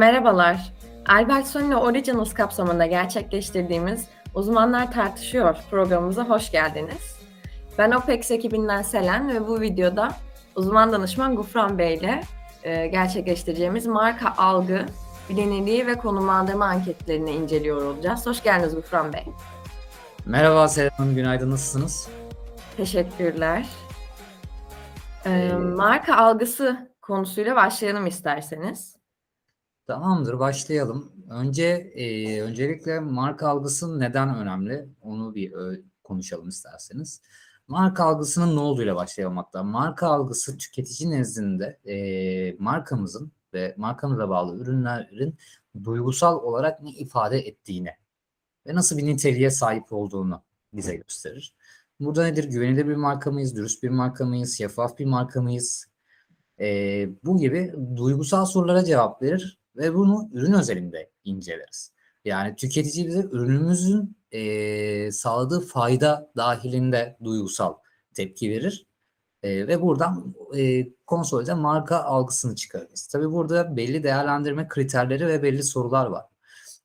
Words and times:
Merhabalar. 0.00 0.72
Albertsoni 1.08 1.76
Originals 1.76 2.34
kapsamında 2.34 2.86
gerçekleştirdiğimiz 2.86 4.06
Uzmanlar 4.34 4.92
Tartışıyor 4.92 5.56
programımıza 5.70 6.24
hoş 6.24 6.50
geldiniz. 6.50 7.18
Ben 7.78 7.90
OPEX 7.90 8.30
ekibinden 8.30 8.82
Selen 8.82 9.28
ve 9.28 9.48
bu 9.48 9.60
videoda 9.60 10.12
uzman 10.56 10.92
danışman 10.92 11.36
Gufran 11.36 11.78
Bey 11.78 11.94
ile 11.94 12.22
e, 12.62 12.86
gerçekleştireceğimiz 12.86 13.86
marka 13.86 14.34
algı, 14.36 14.86
bilinirliği 15.28 15.86
ve 15.86 15.94
konumlandırma 15.94 16.64
anketlerini 16.64 17.30
inceliyor 17.30 17.82
olacağız. 17.82 18.26
Hoş 18.26 18.42
geldiniz 18.42 18.74
Gufran 18.74 19.12
Bey. 19.12 19.24
Merhaba 20.26 20.68
Selen 20.68 20.90
Hanım, 20.90 21.14
günaydın. 21.14 21.50
Nasılsınız? 21.50 22.08
Teşekkürler. 22.76 23.66
E, 25.26 25.52
marka 25.52 26.16
algısı 26.16 26.90
konusuyla 27.02 27.56
başlayalım 27.56 28.06
isterseniz. 28.06 28.97
Tamamdır, 29.88 30.38
başlayalım. 30.38 31.12
Önce 31.30 31.64
e, 31.94 32.40
öncelikle 32.42 33.00
marka 33.00 33.48
algısı 33.48 34.00
neden 34.00 34.36
önemli? 34.36 34.88
Onu 35.02 35.34
bir 35.34 35.52
ö, 35.52 35.80
konuşalım 36.04 36.48
isterseniz. 36.48 37.22
Marka 37.68 38.04
algısının 38.04 38.56
ne 38.56 38.60
olduğuyla 38.60 38.96
başlayalım 38.96 39.36
hatta. 39.36 39.62
Marka 39.62 40.06
algısı 40.06 40.58
tüketici 40.58 41.10
nezdinde 41.10 41.78
e, 41.86 42.56
markamızın 42.58 43.32
ve 43.54 43.74
markamıza 43.76 44.28
bağlı 44.28 44.56
ürünlerin 44.56 45.36
duygusal 45.84 46.36
olarak 46.42 46.82
ne 46.82 46.90
ifade 46.90 47.38
ettiğini 47.38 47.90
ve 48.66 48.74
nasıl 48.74 48.98
bir 48.98 49.06
niteliğe 49.06 49.50
sahip 49.50 49.92
olduğunu 49.92 50.42
bize 50.72 50.96
gösterir. 50.96 51.54
Burada 52.00 52.24
nedir? 52.24 52.44
Güvenilir 52.44 52.88
bir 52.88 52.96
marka 52.96 53.30
mıyız? 53.30 53.56
Dürüst 53.56 53.82
bir 53.82 53.90
marka 53.90 54.24
mıyız? 54.24 54.58
Şeffaf 54.58 54.98
bir 54.98 55.06
marka 55.06 55.42
mıyız? 55.42 55.86
E, 56.60 57.08
bu 57.24 57.38
gibi 57.38 57.74
duygusal 57.96 58.46
sorulara 58.46 58.84
cevap 58.84 59.22
verir 59.22 59.57
ve 59.78 59.94
bunu 59.94 60.28
ürün 60.32 60.52
özelinde 60.52 61.10
inceleriz. 61.24 61.92
Yani 62.24 62.56
tüketici 62.56 63.06
bize 63.06 63.20
ürünümüzün 63.20 64.16
e, 64.32 65.12
sağladığı 65.12 65.60
fayda 65.60 66.32
dahilinde 66.36 67.16
duygusal 67.24 67.74
tepki 68.14 68.50
verir. 68.50 68.86
E, 69.42 69.68
ve 69.68 69.82
buradan 69.82 70.34
e, 70.56 70.88
konsolde 71.06 71.54
marka 71.54 71.96
algısını 71.96 72.54
çıkarırız. 72.54 73.06
Tabii 73.06 73.32
burada 73.32 73.76
belli 73.76 74.02
değerlendirme 74.02 74.68
kriterleri 74.68 75.26
ve 75.26 75.42
belli 75.42 75.62
sorular 75.62 76.06
var. 76.06 76.24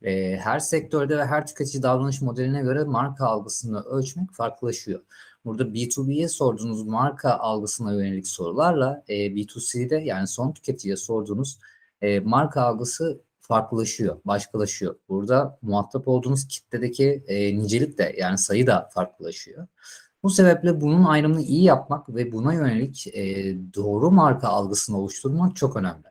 E, 0.01 0.37
her 0.37 0.59
sektörde 0.59 1.17
ve 1.17 1.25
her 1.25 1.47
tüketici 1.47 1.83
davranış 1.83 2.21
modeline 2.21 2.61
göre 2.61 2.83
marka 2.83 3.25
algısını 3.25 3.81
ölçmek 3.81 4.31
farklılaşıyor. 4.31 5.01
Burada 5.45 5.63
B2B'ye 5.63 6.29
sorduğunuz 6.29 6.83
marka 6.83 7.31
algısına 7.31 7.93
yönelik 7.93 8.27
sorularla 8.27 9.03
e, 9.07 9.15
B2C'de 9.15 9.95
yani 9.95 10.27
son 10.27 10.51
tüketiciye 10.51 10.97
sorduğunuz 10.97 11.59
e, 12.03 12.19
marka 12.19 12.61
algısı 12.61 13.21
farklılaşıyor, 13.39 14.17
başkalaşıyor. 14.25 14.95
Burada 15.09 15.57
muhatap 15.61 16.07
olduğunuz 16.07 16.47
kitledeki 16.47 17.23
e, 17.27 17.57
nicelik 17.57 17.97
de 17.97 18.15
yani 18.17 18.37
sayı 18.37 18.67
da 18.67 18.89
farklılaşıyor. 18.93 19.67
Bu 20.23 20.29
sebeple 20.29 20.81
bunun 20.81 21.03
ayrımını 21.03 21.41
iyi 21.41 21.63
yapmak 21.63 22.15
ve 22.15 22.31
buna 22.31 22.53
yönelik 22.53 23.07
e, 23.07 23.55
doğru 23.75 24.11
marka 24.11 24.47
algısını 24.47 24.97
oluşturmak 24.97 25.55
çok 25.55 25.75
önemli. 25.75 26.03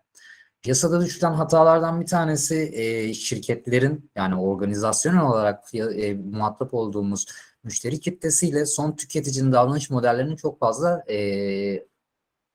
Piyasada 0.62 1.00
düşülen 1.00 1.32
hatalardan 1.32 2.00
bir 2.00 2.06
tanesi 2.06 2.70
e, 2.74 3.14
şirketlerin 3.14 4.10
yani 4.16 4.36
organizasyonel 4.36 5.22
olarak 5.22 5.74
e, 5.74 6.14
muhatap 6.14 6.74
olduğumuz 6.74 7.26
müşteri 7.64 8.00
kitlesiyle 8.00 8.66
son 8.66 8.96
tüketicinin 8.96 9.52
davranış 9.52 9.90
modellerinin 9.90 10.36
çok 10.36 10.60
fazla 10.60 11.04
e, 11.10 11.86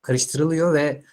karıştırılıyor 0.02 0.74
ve 0.74 1.04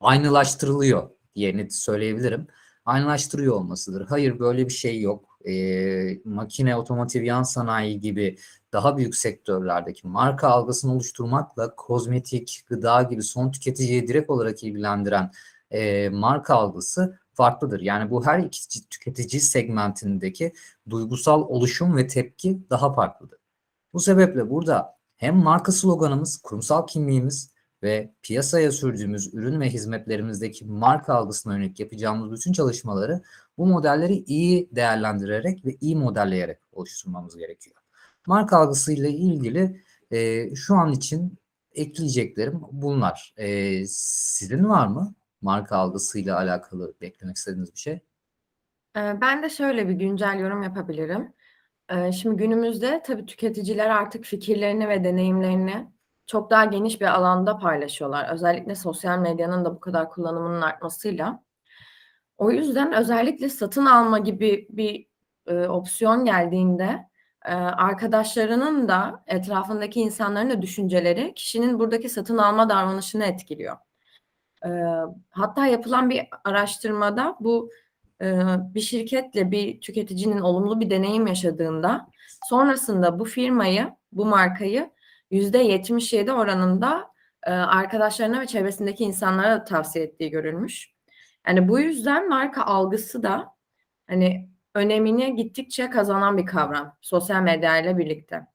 aynılaştırılıyor 0.00 1.10
diye 1.34 1.70
söyleyebilirim. 1.70 2.46
Aynılaştırıyor 2.84 3.54
olmasıdır. 3.54 4.06
Hayır 4.08 4.38
böyle 4.38 4.66
bir 4.66 4.72
şey 4.72 5.00
yok. 5.00 5.38
E, 5.48 6.18
makine, 6.24 6.76
otomotiv, 6.76 7.22
yan 7.22 7.42
sanayi 7.42 8.00
gibi 8.00 8.36
daha 8.72 8.96
büyük 8.96 9.16
sektörlerdeki 9.16 10.08
marka 10.08 10.48
algısını 10.48 10.92
oluşturmakla 10.92 11.74
kozmetik, 11.76 12.64
gıda 12.68 13.02
gibi 13.02 13.22
son 13.22 13.50
tüketiciyi 13.50 14.08
direkt 14.08 14.30
olarak 14.30 14.62
ilgilendiren 14.62 15.30
e, 15.70 16.08
marka 16.08 16.54
algısı 16.54 17.18
farklıdır. 17.34 17.80
Yani 17.80 18.10
bu 18.10 18.26
her 18.26 18.38
iki 18.38 18.88
tüketici 18.88 19.40
segmentindeki 19.40 20.52
duygusal 20.90 21.42
oluşum 21.42 21.96
ve 21.96 22.06
tepki 22.06 22.58
daha 22.70 22.92
farklıdır. 22.94 23.38
Bu 23.92 24.00
sebeple 24.00 24.50
burada 24.50 24.96
hem 25.16 25.36
marka 25.36 25.72
sloganımız, 25.72 26.36
kurumsal 26.42 26.86
kimliğimiz 26.86 27.51
ve 27.82 28.10
piyasaya 28.22 28.72
sürdüğümüz 28.72 29.34
ürün 29.34 29.60
ve 29.60 29.70
hizmetlerimizdeki 29.70 30.64
marka 30.64 31.14
algısına 31.14 31.56
yönelik 31.56 31.80
yapacağımız 31.80 32.32
bütün 32.32 32.52
çalışmaları 32.52 33.22
bu 33.58 33.66
modelleri 33.66 34.14
iyi 34.14 34.68
değerlendirerek 34.72 35.66
ve 35.66 35.76
iyi 35.80 35.96
modelleyerek 35.96 36.58
oluşturmamız 36.72 37.36
gerekiyor. 37.36 37.76
Marka 38.26 38.56
algısı 38.56 38.92
ile 38.92 39.10
ilgili 39.10 39.82
e, 40.10 40.54
şu 40.54 40.74
an 40.74 40.92
için 40.92 41.38
ekleyeceklerim 41.74 42.60
bunlar. 42.72 43.34
E, 43.36 43.86
sizin 43.86 44.68
var 44.68 44.86
mı 44.86 45.14
marka 45.40 45.76
algısıyla 45.76 46.36
alakalı 46.36 46.94
beklemek 47.00 47.36
istediğiniz 47.36 47.72
bir 47.74 47.78
şey? 47.78 48.00
Ben 48.94 49.42
de 49.42 49.50
şöyle 49.50 49.88
bir 49.88 49.94
güncel 49.94 50.38
yorum 50.38 50.62
yapabilirim. 50.62 51.32
Şimdi 52.12 52.36
günümüzde 52.36 53.02
tabii 53.06 53.26
tüketiciler 53.26 53.90
artık 53.90 54.24
fikirlerini 54.24 54.88
ve 54.88 55.04
deneyimlerini 55.04 55.91
çok 56.26 56.50
daha 56.50 56.64
geniş 56.64 57.00
bir 57.00 57.06
alanda 57.06 57.58
paylaşıyorlar. 57.58 58.28
Özellikle 58.32 58.74
sosyal 58.74 59.18
medyanın 59.18 59.64
da 59.64 59.74
bu 59.74 59.80
kadar 59.80 60.10
kullanımının 60.10 60.60
artmasıyla. 60.60 61.42
O 62.38 62.50
yüzden 62.50 62.92
özellikle 62.92 63.48
satın 63.48 63.86
alma 63.86 64.18
gibi 64.18 64.66
bir 64.70 65.06
e, 65.46 65.68
opsiyon 65.68 66.24
geldiğinde 66.24 67.08
e, 67.44 67.52
arkadaşlarının 67.54 68.88
da 68.88 69.22
etrafındaki 69.26 70.00
insanların 70.00 70.50
da 70.50 70.62
düşünceleri 70.62 71.34
kişinin 71.34 71.78
buradaki 71.78 72.08
satın 72.08 72.38
alma 72.38 72.68
davranışını 72.68 73.24
etkiliyor. 73.24 73.76
E, 74.64 74.70
hatta 75.30 75.66
yapılan 75.66 76.10
bir 76.10 76.22
araştırmada 76.44 77.36
bu 77.40 77.70
e, 78.22 78.38
bir 78.74 78.80
şirketle 78.80 79.50
bir 79.50 79.80
tüketicinin 79.80 80.40
olumlu 80.40 80.80
bir 80.80 80.90
deneyim 80.90 81.26
yaşadığında 81.26 82.08
sonrasında 82.44 83.18
bu 83.18 83.24
firmayı, 83.24 83.90
bu 84.12 84.26
markayı 84.26 84.90
%77 85.32 86.32
oranında 86.32 87.10
e, 87.46 87.50
arkadaşlarına 87.50 88.40
ve 88.40 88.46
çevresindeki 88.46 89.04
insanlara 89.04 89.60
da 89.60 89.64
tavsiye 89.64 90.04
ettiği 90.04 90.30
görülmüş. 90.30 90.92
Yani 91.46 91.68
bu 91.68 91.80
yüzden 91.80 92.28
marka 92.28 92.62
algısı 92.62 93.22
da 93.22 93.48
hani 94.06 94.50
önemini 94.74 95.36
gittikçe 95.36 95.90
kazanan 95.90 96.38
bir 96.38 96.46
kavram 96.46 96.96
sosyal 97.00 97.42
medya 97.42 97.78
ile 97.78 97.98
birlikte. 97.98 98.46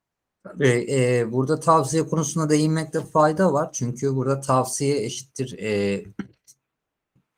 Tabii 0.44 0.88
e, 0.92 1.32
burada 1.32 1.60
tavsiye 1.60 2.08
konusuna 2.08 2.50
değinmekte 2.50 3.02
fayda 3.02 3.54
var. 3.54 3.70
Çünkü 3.74 4.16
burada 4.16 4.42
tavsiye 4.42 5.04
eşittir 5.04 5.60
e, 5.60 6.04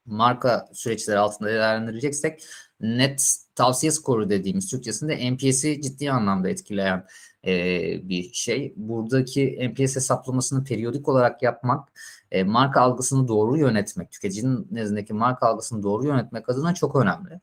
marka 0.06 0.70
süreçleri 0.74 1.18
altında 1.18 1.50
değerlendireceksek 1.50 2.44
net 2.80 3.36
tavsiye 3.56 3.92
skoru 3.92 4.30
dediğimiz 4.30 4.70
Türkçesinde 4.72 5.34
NPS'i 5.34 5.82
ciddi 5.82 6.12
anlamda 6.12 6.50
etkileyen 6.50 7.06
e, 7.46 8.10
bir 8.10 8.34
şey. 8.34 8.74
Buradaki 8.76 9.70
NPS 9.70 9.96
hesaplamasını 9.96 10.64
periyodik 10.64 11.08
olarak 11.10 11.44
yapmak, 11.44 11.90
e, 12.32 12.44
marka 12.44 12.82
algısını 12.82 13.28
doğru 13.28 13.58
yönetmek, 13.58 14.12
tüketicinin 14.12 14.68
nezdindeki 14.72 15.14
marka 15.14 15.48
algısını 15.48 15.84
doğru 15.84 16.08
yönetmek 16.08 16.50
adına 16.50 16.74
çok 16.74 16.96
önemli. 16.96 17.42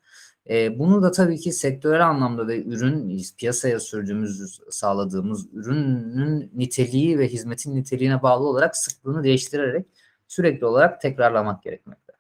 E, 0.50 0.78
bunu 0.78 1.02
da 1.02 1.10
tabii 1.10 1.38
ki 1.38 1.52
sektörel 1.52 2.08
anlamda 2.08 2.48
ve 2.48 2.64
ürün 2.64 3.22
piyasaya 3.38 3.80
sürdüğümüz, 3.80 4.60
sağladığımız 4.70 5.46
ürünün 5.52 6.50
niteliği 6.54 7.18
ve 7.18 7.28
hizmetin 7.28 7.76
niteliğine 7.76 8.22
bağlı 8.22 8.48
olarak 8.48 8.76
sıklığını 8.76 9.24
değiştirerek 9.24 9.86
sürekli 10.28 10.66
olarak 10.66 11.00
tekrarlamak 11.00 11.62
gerekmekte. 11.62 12.12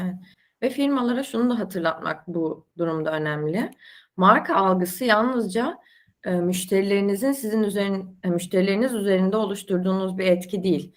Evet. 0.00 0.14
Ve 0.62 0.70
firmalara 0.70 1.22
şunu 1.22 1.50
da 1.50 1.58
hatırlatmak 1.58 2.28
bu 2.28 2.66
durumda 2.78 3.12
önemli. 3.12 3.70
Marka 4.16 4.54
algısı 4.54 5.04
yalnızca 5.04 5.78
e, 6.24 6.30
müşterilerinizin 6.30 7.32
sizin 7.32 7.62
üzerin, 7.62 8.18
e, 8.24 8.28
müşterileriniz 8.28 8.94
üzerinde 8.94 9.36
oluşturduğunuz 9.36 10.18
bir 10.18 10.26
etki 10.26 10.62
değil. 10.62 10.94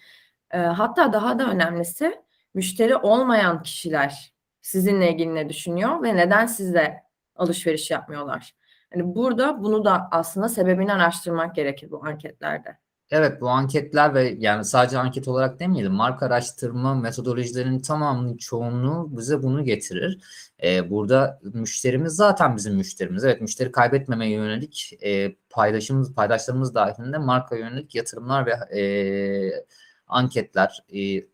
E, 0.50 0.58
hatta 0.58 1.12
daha 1.12 1.38
da 1.38 1.50
önemlisi 1.50 2.20
müşteri 2.54 2.96
olmayan 2.96 3.62
kişiler 3.62 4.32
sizinle 4.60 5.12
ilgili 5.12 5.34
ne 5.34 5.48
düşünüyor 5.48 6.02
ve 6.02 6.16
neden 6.16 6.46
sizle 6.46 7.04
alışveriş 7.36 7.90
yapmıyorlar. 7.90 8.54
Yani 8.94 9.14
burada 9.14 9.62
bunu 9.62 9.84
da 9.84 10.08
aslında 10.10 10.48
sebebini 10.48 10.92
araştırmak 10.92 11.54
gerekir 11.54 11.90
bu 11.90 12.06
anketlerde. 12.06 12.83
Evet 13.10 13.40
bu 13.40 13.48
anketler 13.48 14.14
ve 14.14 14.36
yani 14.38 14.64
sadece 14.64 14.98
anket 14.98 15.28
olarak 15.28 15.60
demeyelim 15.60 15.92
marka 15.92 16.26
araştırma 16.26 16.94
metodolojilerinin 16.94 17.80
tamamının 17.80 18.36
çoğunluğu 18.36 19.18
bize 19.18 19.42
bunu 19.42 19.64
getirir. 19.64 20.20
Ee, 20.62 20.90
burada 20.90 21.40
müşterimiz 21.42 22.12
zaten 22.12 22.56
bizim 22.56 22.74
müşterimiz. 22.74 23.24
Evet 23.24 23.40
müşteri 23.40 23.72
kaybetmemeye 23.72 24.32
yönelik 24.32 24.98
e, 25.02 25.36
paydaşımız, 25.50 26.14
paydaşlarımız 26.14 26.74
dahilinde 26.74 27.18
marka 27.18 27.56
yönelik 27.56 27.94
yatırımlar 27.94 28.46
ve 28.46 28.80
e, 28.80 29.64
anketler, 30.06 30.84
e, 30.94 31.26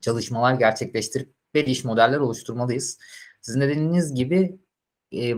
çalışmalar 0.00 0.54
gerçekleştirip 0.54 1.34
belli 1.54 1.70
iş 1.70 1.84
modeller 1.84 2.18
oluşturmalıyız. 2.18 2.98
Sizin 3.40 3.60
de 3.60 3.68
dediğiniz 3.68 4.14
gibi 4.14 4.58
e, 5.12 5.34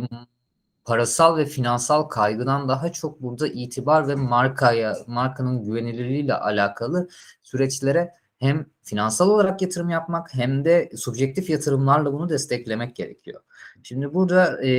parasal 0.88 1.36
ve 1.36 1.46
finansal 1.46 2.02
kaygıdan 2.02 2.68
daha 2.68 2.92
çok 2.92 3.22
burada 3.22 3.48
itibar 3.48 4.08
ve 4.08 4.14
markaya, 4.14 4.96
markanın 5.06 5.64
güvenilirliğiyle 5.64 6.34
alakalı 6.34 7.08
süreçlere 7.42 8.14
hem 8.38 8.66
finansal 8.82 9.30
olarak 9.30 9.62
yatırım 9.62 9.90
yapmak 9.90 10.34
hem 10.34 10.64
de 10.64 10.90
subjektif 10.96 11.50
yatırımlarla 11.50 12.12
bunu 12.12 12.28
desteklemek 12.28 12.96
gerekiyor. 12.96 13.40
Şimdi 13.82 14.14
burada 14.14 14.64
e, 14.66 14.70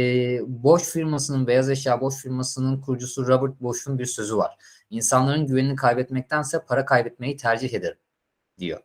Bosch 0.48 0.86
firmasının, 0.86 1.48
beyaz 1.48 1.70
eşya 1.70 2.02
Bosch 2.02 2.18
firmasının 2.18 2.82
kurucusu 2.82 3.28
Robert 3.28 3.62
Bosch'un 3.62 4.00
bir 4.00 4.06
sözü 4.06 4.38
var. 4.38 4.58
İnsanların 4.90 5.48
güvenini 5.48 5.76
kaybetmektense 5.76 6.66
para 6.66 6.86
kaybetmeyi 6.86 7.38
tercih 7.38 7.74
eder 7.74 7.98
diyor. 8.60 8.80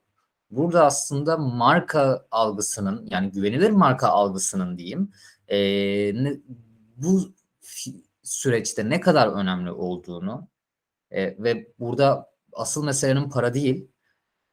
Burada 0.50 0.84
aslında 0.84 1.36
marka 1.36 2.26
algısının 2.30 3.06
yani 3.10 3.30
güvenilir 3.30 3.70
marka 3.70 4.08
algısının 4.08 4.78
diyeyim 4.78 5.10
e, 5.48 5.58
bu 6.96 7.34
süreçte 8.22 8.90
ne 8.90 9.00
kadar 9.00 9.28
önemli 9.28 9.70
olduğunu 9.70 10.48
e, 11.10 11.42
ve 11.42 11.72
burada 11.78 12.30
asıl 12.52 12.84
meselenin 12.84 13.30
para 13.30 13.54
değil 13.54 13.88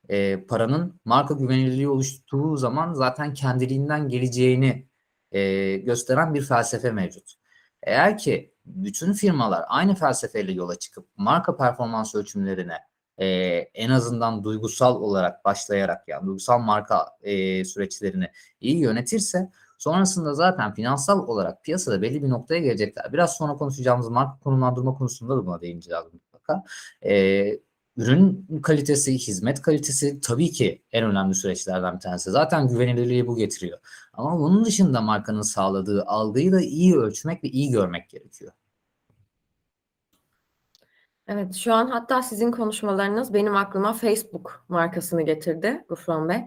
e, 0.09 0.45
paranın 0.45 0.99
marka 1.05 1.33
güvenilirliği 1.33 1.89
oluştuğu 1.89 2.57
zaman 2.57 2.93
zaten 2.93 3.33
kendiliğinden 3.33 4.09
geleceğini 4.09 4.88
e, 5.31 5.75
gösteren 5.77 6.33
bir 6.33 6.41
felsefe 6.41 6.91
mevcut. 6.91 7.33
Eğer 7.83 8.17
ki 8.17 8.53
bütün 8.65 9.13
firmalar 9.13 9.65
aynı 9.67 9.95
felsefeyle 9.95 10.51
yola 10.51 10.75
çıkıp 10.75 11.07
marka 11.17 11.57
performans 11.57 12.15
ölçümlerine 12.15 12.77
e, 13.17 13.27
en 13.73 13.89
azından 13.89 14.43
duygusal 14.43 14.95
olarak 14.95 15.45
başlayarak 15.45 16.07
yani 16.07 16.25
duygusal 16.25 16.59
marka 16.59 17.05
e, 17.21 17.65
süreçlerini 17.65 18.31
iyi 18.61 18.79
yönetirse 18.79 19.51
sonrasında 19.81 20.33
zaten 20.33 20.74
finansal 20.74 21.28
olarak 21.28 21.63
piyasada 21.63 22.01
belli 22.01 22.24
bir 22.24 22.30
noktaya 22.30 22.60
gelecekler. 22.60 23.13
Biraz 23.13 23.38
sonra 23.38 23.54
konuşacağımız 23.54 24.10
marka 24.10 24.39
konumlandırma 24.39 24.94
konusunda 24.94 25.38
da 25.38 25.45
buna 25.45 25.62
değineceğiz 25.62 26.04
mutlaka. 26.13 26.63
E, 27.06 27.45
ürün 27.98 28.48
kalitesi, 28.63 29.13
hizmet 29.13 29.62
kalitesi 29.62 30.22
tabii 30.22 30.51
ki 30.51 30.83
en 30.92 31.04
önemli 31.04 31.36
süreçlerden 31.36 31.95
bir 31.95 32.00
tanesi. 32.00 32.31
Zaten 32.31 32.68
güvenilirliği 32.68 33.28
bu 33.28 33.36
getiriyor. 33.36 33.80
Ama 34.13 34.39
bunun 34.39 34.66
dışında 34.66 35.01
markanın 35.01 35.42
sağladığı 35.42 36.04
algıyı 36.04 36.51
da 36.51 36.62
iyi 36.62 36.95
ölçmek 36.95 37.44
ve 37.44 37.48
iyi 37.48 37.72
görmek 37.72 38.10
gerekiyor. 38.10 38.51
Evet, 41.27 41.56
şu 41.56 41.74
an 41.74 41.88
hatta 41.88 42.22
sizin 42.22 42.51
konuşmalarınız 42.51 43.34
benim 43.34 43.56
aklıma 43.56 43.94
Facebook 43.94 44.66
markasını 44.69 45.22
getirdi 45.22 45.86
Gufran 45.89 46.30
Bey. 46.30 46.45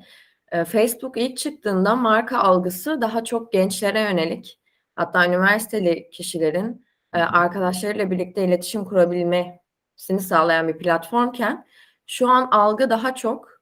Ee, 0.55 0.65
Facebook 0.65 1.17
ilk 1.17 1.37
çıktığında 1.37 1.97
marka 1.97 2.39
algısı 2.39 3.01
daha 3.01 3.25
çok 3.25 3.53
gençlere 3.53 4.01
yönelik. 4.01 4.61
Hatta 4.97 5.27
üniversiteli 5.27 6.11
kişilerin 6.11 6.87
e, 7.15 7.19
arkadaşlarıyla 7.19 8.11
birlikte 8.11 8.45
iletişim 8.45 8.85
kurabilmesini 8.85 10.21
sağlayan 10.21 10.69
bir 10.69 10.79
platformken 10.79 11.67
şu 12.07 12.29
an 12.29 12.49
algı 12.51 12.91
daha 12.91 13.15
çok 13.15 13.55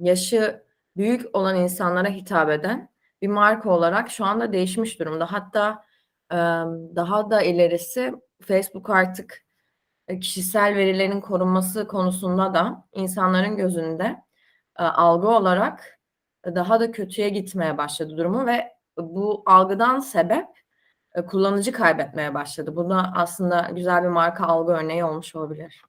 yaşı 0.00 0.64
büyük 0.96 1.36
olan 1.36 1.56
insanlara 1.56 2.08
hitap 2.08 2.50
eden 2.50 2.88
bir 3.22 3.28
marka 3.28 3.70
olarak 3.70 4.10
şu 4.10 4.24
anda 4.24 4.52
değişmiş 4.52 5.00
durumda. 5.00 5.32
Hatta 5.32 5.84
daha 6.96 7.30
da 7.30 7.42
ilerisi 7.42 8.14
Facebook 8.42 8.90
artık 8.90 9.44
e, 10.08 10.20
kişisel 10.20 10.74
verilerin 10.74 11.20
korunması 11.20 11.88
konusunda 11.88 12.54
da 12.54 12.84
insanların 12.92 13.56
gözünde 13.56 14.27
algı 14.82 15.28
olarak 15.28 15.98
daha 16.46 16.80
da 16.80 16.90
kötüye 16.90 17.28
gitmeye 17.28 17.78
başladı 17.78 18.16
durumu 18.16 18.46
ve 18.46 18.72
bu 18.98 19.42
algıdan 19.46 19.98
sebep 19.98 20.46
e, 21.14 21.22
kullanıcı 21.22 21.72
kaybetmeye 21.72 22.34
başladı. 22.34 22.76
Bu 22.76 22.90
da 22.90 23.12
aslında 23.14 23.70
güzel 23.74 24.02
bir 24.02 24.08
marka 24.08 24.44
algı 24.46 24.72
örneği 24.72 25.04
olmuş 25.04 25.34
olabilir. 25.36 25.82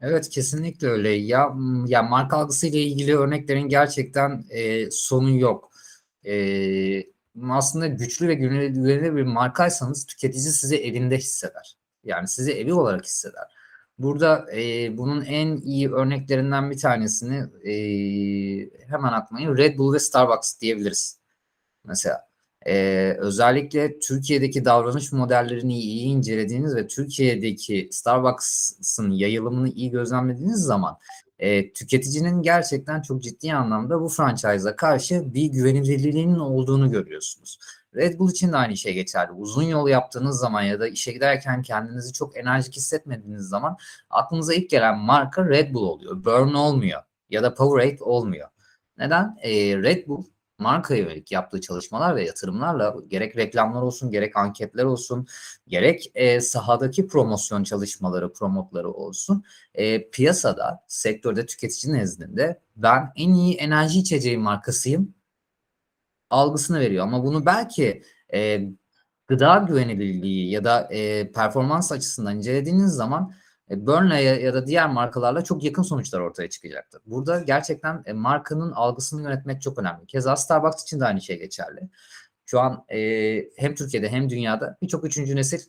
Evet 0.00 0.28
kesinlikle 0.28 0.88
öyle. 0.88 1.08
Ya 1.08 1.54
ya 1.86 2.02
marka 2.02 2.36
algısı 2.36 2.66
ile 2.66 2.80
ilgili 2.80 3.16
örneklerin 3.16 3.68
gerçekten 3.68 4.44
e, 4.50 4.90
sonu 4.90 5.38
yok. 5.38 5.70
E, 6.26 6.34
aslında 7.50 7.86
güçlü 7.86 8.28
ve 8.28 8.34
güvenilir 8.34 9.16
bir 9.16 9.22
markaysanız 9.22 10.06
tüketici 10.06 10.52
sizi 10.52 10.76
evinde 10.76 11.16
hisseder. 11.18 11.76
Yani 12.04 12.28
sizi 12.28 12.52
evi 12.52 12.74
olarak 12.74 13.04
hisseder. 13.04 13.53
Burada 13.98 14.46
e, 14.56 14.96
bunun 14.98 15.24
en 15.24 15.56
iyi 15.56 15.92
örneklerinden 15.92 16.70
bir 16.70 16.78
tanesini 16.78 17.36
e, 17.64 17.74
hemen 18.88 19.12
aklıma 19.12 19.56
Red 19.56 19.78
Bull 19.78 19.94
ve 19.94 19.98
Starbucks 19.98 20.60
diyebiliriz. 20.60 21.18
Mesela 21.84 22.28
e, 22.66 23.16
özellikle 23.18 23.98
Türkiye'deki 23.98 24.64
davranış 24.64 25.12
modellerini 25.12 25.78
iyi 25.78 26.04
incelediğiniz 26.06 26.76
ve 26.76 26.86
Türkiye'deki 26.86 27.88
Starbucks'ın 27.92 29.10
yayılımını 29.10 29.68
iyi 29.68 29.90
gözlemlediğiniz 29.90 30.60
zaman 30.60 30.98
e, 31.38 31.72
tüketicinin 31.72 32.42
gerçekten 32.42 33.02
çok 33.02 33.22
ciddi 33.22 33.54
anlamda 33.54 34.00
bu 34.00 34.08
franchise'a 34.08 34.76
karşı 34.76 35.34
bir 35.34 35.46
güvenilirliğinin 35.46 36.38
olduğunu 36.38 36.90
görüyorsunuz. 36.90 37.58
Red 37.94 38.18
Bull 38.18 38.30
için 38.30 38.52
de 38.52 38.56
aynı 38.56 38.76
şey 38.76 38.94
geçerli. 38.94 39.32
Uzun 39.32 39.62
yol 39.62 39.88
yaptığınız 39.88 40.38
zaman 40.38 40.62
ya 40.62 40.80
da 40.80 40.88
işe 40.88 41.12
giderken 41.12 41.62
kendinizi 41.62 42.12
çok 42.12 42.36
enerjik 42.36 42.76
hissetmediğiniz 42.76 43.48
zaman 43.48 43.76
aklınıza 44.10 44.54
ilk 44.54 44.70
gelen 44.70 44.98
marka 44.98 45.48
Red 45.48 45.74
Bull 45.74 45.86
oluyor. 45.86 46.24
Burn 46.24 46.54
olmuyor 46.54 47.02
ya 47.30 47.42
da 47.42 47.54
Powerade 47.54 48.04
olmuyor. 48.04 48.48
Neden? 48.98 49.36
E, 49.42 49.76
Red 49.76 50.08
Bull 50.08 50.24
markaya 50.58 51.00
yönelik 51.00 51.32
yaptığı 51.32 51.60
çalışmalar 51.60 52.16
ve 52.16 52.24
yatırımlarla 52.24 52.96
gerek 53.08 53.36
reklamlar 53.36 53.82
olsun, 53.82 54.10
gerek 54.10 54.36
anketler 54.36 54.84
olsun, 54.84 55.26
gerek 55.68 56.12
e, 56.14 56.40
sahadaki 56.40 57.06
promosyon 57.06 57.64
çalışmaları, 57.64 58.32
promotları 58.32 58.90
olsun, 58.92 59.44
e, 59.74 60.10
piyasada, 60.10 60.84
sektörde 60.88 61.46
tüketici 61.46 61.92
nezdinde 61.94 62.60
ben 62.76 63.12
en 63.16 63.34
iyi 63.34 63.54
enerji 63.54 64.00
içeceği 64.00 64.38
markasıyım 64.38 65.14
algısını 66.30 66.80
veriyor. 66.80 67.04
Ama 67.04 67.24
bunu 67.24 67.46
belki 67.46 68.02
e, 68.34 68.60
gıda 69.28 69.64
güvenilirliği 69.68 70.50
ya 70.50 70.64
da 70.64 70.88
e, 70.90 71.32
performans 71.32 71.92
açısından 71.92 72.36
incelediğiniz 72.36 72.92
zaman 72.92 73.32
e, 73.70 73.86
Burnley 73.86 74.24
ya 74.24 74.54
da 74.54 74.66
diğer 74.66 74.90
markalarla 74.90 75.44
çok 75.44 75.64
yakın 75.64 75.82
sonuçlar 75.82 76.20
ortaya 76.20 76.50
çıkacaktır. 76.50 77.02
Burada 77.06 77.40
gerçekten 77.40 78.02
e, 78.06 78.12
markanın 78.12 78.72
algısını 78.72 79.22
yönetmek 79.22 79.62
çok 79.62 79.78
önemli. 79.78 80.06
Keza 80.06 80.36
Starbucks 80.36 80.82
için 80.82 81.00
de 81.00 81.04
aynı 81.04 81.20
şey 81.20 81.38
geçerli. 81.38 81.80
Şu 82.46 82.60
an 82.60 82.84
e, 82.88 82.98
hem 83.56 83.74
Türkiye'de 83.74 84.08
hem 84.08 84.30
dünyada 84.30 84.76
birçok 84.82 85.04
üçüncü 85.04 85.36
nesil 85.36 85.60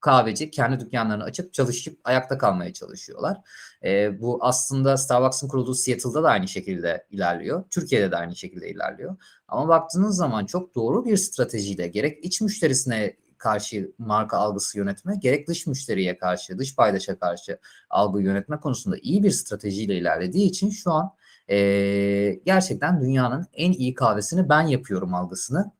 kahveci 0.00 0.50
kendi 0.50 0.80
dükkanlarını 0.80 1.24
açıp 1.24 1.54
çalışıp 1.54 2.00
ayakta 2.04 2.38
kalmaya 2.38 2.72
çalışıyorlar. 2.72 3.38
E, 3.84 4.20
bu 4.20 4.38
aslında 4.40 4.96
Starbucks'ın 4.96 5.48
kurulduğu 5.48 5.74
Seattle'da 5.74 6.22
da 6.22 6.28
aynı 6.28 6.48
şekilde 6.48 7.06
ilerliyor. 7.10 7.64
Türkiye'de 7.70 8.10
de 8.10 8.16
aynı 8.16 8.36
şekilde 8.36 8.70
ilerliyor. 8.70 9.16
Ama 9.48 9.68
baktığınız 9.68 10.16
zaman 10.16 10.46
çok 10.46 10.74
doğru 10.74 11.04
bir 11.04 11.16
stratejiyle 11.16 11.88
gerek 11.88 12.24
iç 12.24 12.40
müşterisine 12.40 13.16
karşı 13.38 13.92
marka 13.98 14.36
algısı 14.36 14.78
yönetme, 14.78 15.16
gerek 15.16 15.48
dış 15.48 15.66
müşteriye 15.66 16.18
karşı, 16.18 16.58
dış 16.58 16.76
paydaşa 16.76 17.18
karşı 17.18 17.58
algı 17.90 18.22
yönetme 18.22 18.60
konusunda 18.60 18.96
iyi 19.02 19.22
bir 19.22 19.30
stratejiyle 19.30 19.98
ilerlediği 19.98 20.48
için 20.48 20.70
şu 20.70 20.92
an 20.92 21.14
e, 21.50 22.40
gerçekten 22.44 23.00
dünyanın 23.00 23.46
en 23.52 23.72
iyi 23.72 23.94
kahvesini 23.94 24.48
ben 24.48 24.62
yapıyorum 24.62 25.14
algısını 25.14 25.72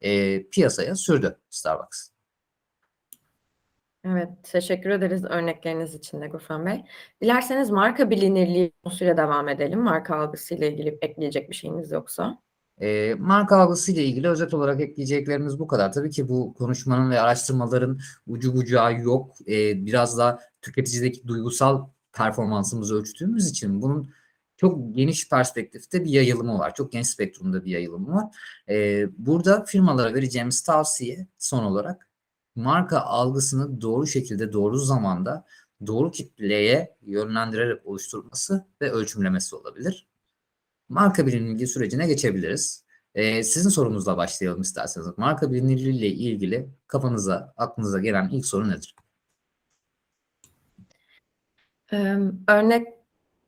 e, 0.00 0.42
piyasaya 0.48 0.96
sürdü 0.96 1.38
Starbucks. 1.50 2.13
Evet, 4.04 4.28
teşekkür 4.42 4.90
ederiz 4.90 5.24
örnekleriniz 5.24 5.94
için 5.94 6.20
de 6.20 6.26
Gufran 6.26 6.66
Bey. 6.66 6.84
Dilerseniz 7.22 7.70
marka 7.70 8.10
bilinirliği 8.10 8.72
konusuyla 8.84 9.16
devam 9.16 9.48
edelim. 9.48 9.80
Marka 9.80 10.16
algısıyla 10.16 10.66
ilgili 10.66 10.98
ekleyecek 11.02 11.50
bir 11.50 11.54
şeyiniz 11.54 11.90
yoksa. 11.90 12.38
E, 12.80 13.14
marka 13.18 13.56
algısı 13.56 13.92
ile 13.92 14.04
ilgili 14.04 14.28
özet 14.28 14.54
olarak 14.54 14.80
ekleyeceklerimiz 14.80 15.58
bu 15.58 15.66
kadar. 15.66 15.92
Tabii 15.92 16.10
ki 16.10 16.28
bu 16.28 16.54
konuşmanın 16.54 17.10
ve 17.10 17.20
araştırmaların 17.20 17.98
ucu 18.26 18.56
bucağı 18.56 19.00
yok. 19.00 19.36
E, 19.48 19.86
biraz 19.86 20.18
da 20.18 20.40
tüketicideki 20.62 21.28
duygusal 21.28 21.86
performansımızı 22.12 22.94
ölçtüğümüz 22.94 23.50
için 23.50 23.82
bunun 23.82 24.10
çok 24.56 24.94
geniş 24.94 25.28
perspektifte 25.28 26.04
bir 26.04 26.10
yayılımı 26.10 26.58
var. 26.58 26.74
Çok 26.74 26.92
geniş 26.92 27.08
spektrumda 27.08 27.64
bir 27.64 27.70
yayılımı 27.70 28.14
var. 28.14 28.36
E, 28.68 29.06
burada 29.18 29.64
firmalara 29.64 30.14
vereceğimiz 30.14 30.62
tavsiye 30.62 31.26
son 31.38 31.64
olarak 31.64 32.08
marka 32.56 33.00
algısını 33.00 33.80
doğru 33.80 34.06
şekilde, 34.06 34.52
doğru 34.52 34.78
zamanda, 34.78 35.44
doğru 35.86 36.10
kitleye 36.10 36.96
yönlendirerek 37.02 37.86
oluşturması 37.86 38.66
ve 38.80 38.90
ölçümlemesi 38.92 39.56
olabilir 39.56 40.08
marka 40.88 41.26
bilinirliği 41.26 41.66
sürecine 41.66 42.06
geçebiliriz. 42.06 42.84
Ee, 43.14 43.42
sizin 43.42 43.70
sorunuzla 43.70 44.16
başlayalım 44.16 44.60
isterseniz. 44.60 45.06
Marka 45.16 45.52
bilinirliği 45.52 45.98
ile 45.98 46.06
ilgili 46.06 46.68
kafanıza, 46.86 47.54
aklınıza 47.56 48.00
gelen 48.00 48.28
ilk 48.28 48.46
soru 48.46 48.68
nedir? 48.68 48.94
Örnek 52.48 52.86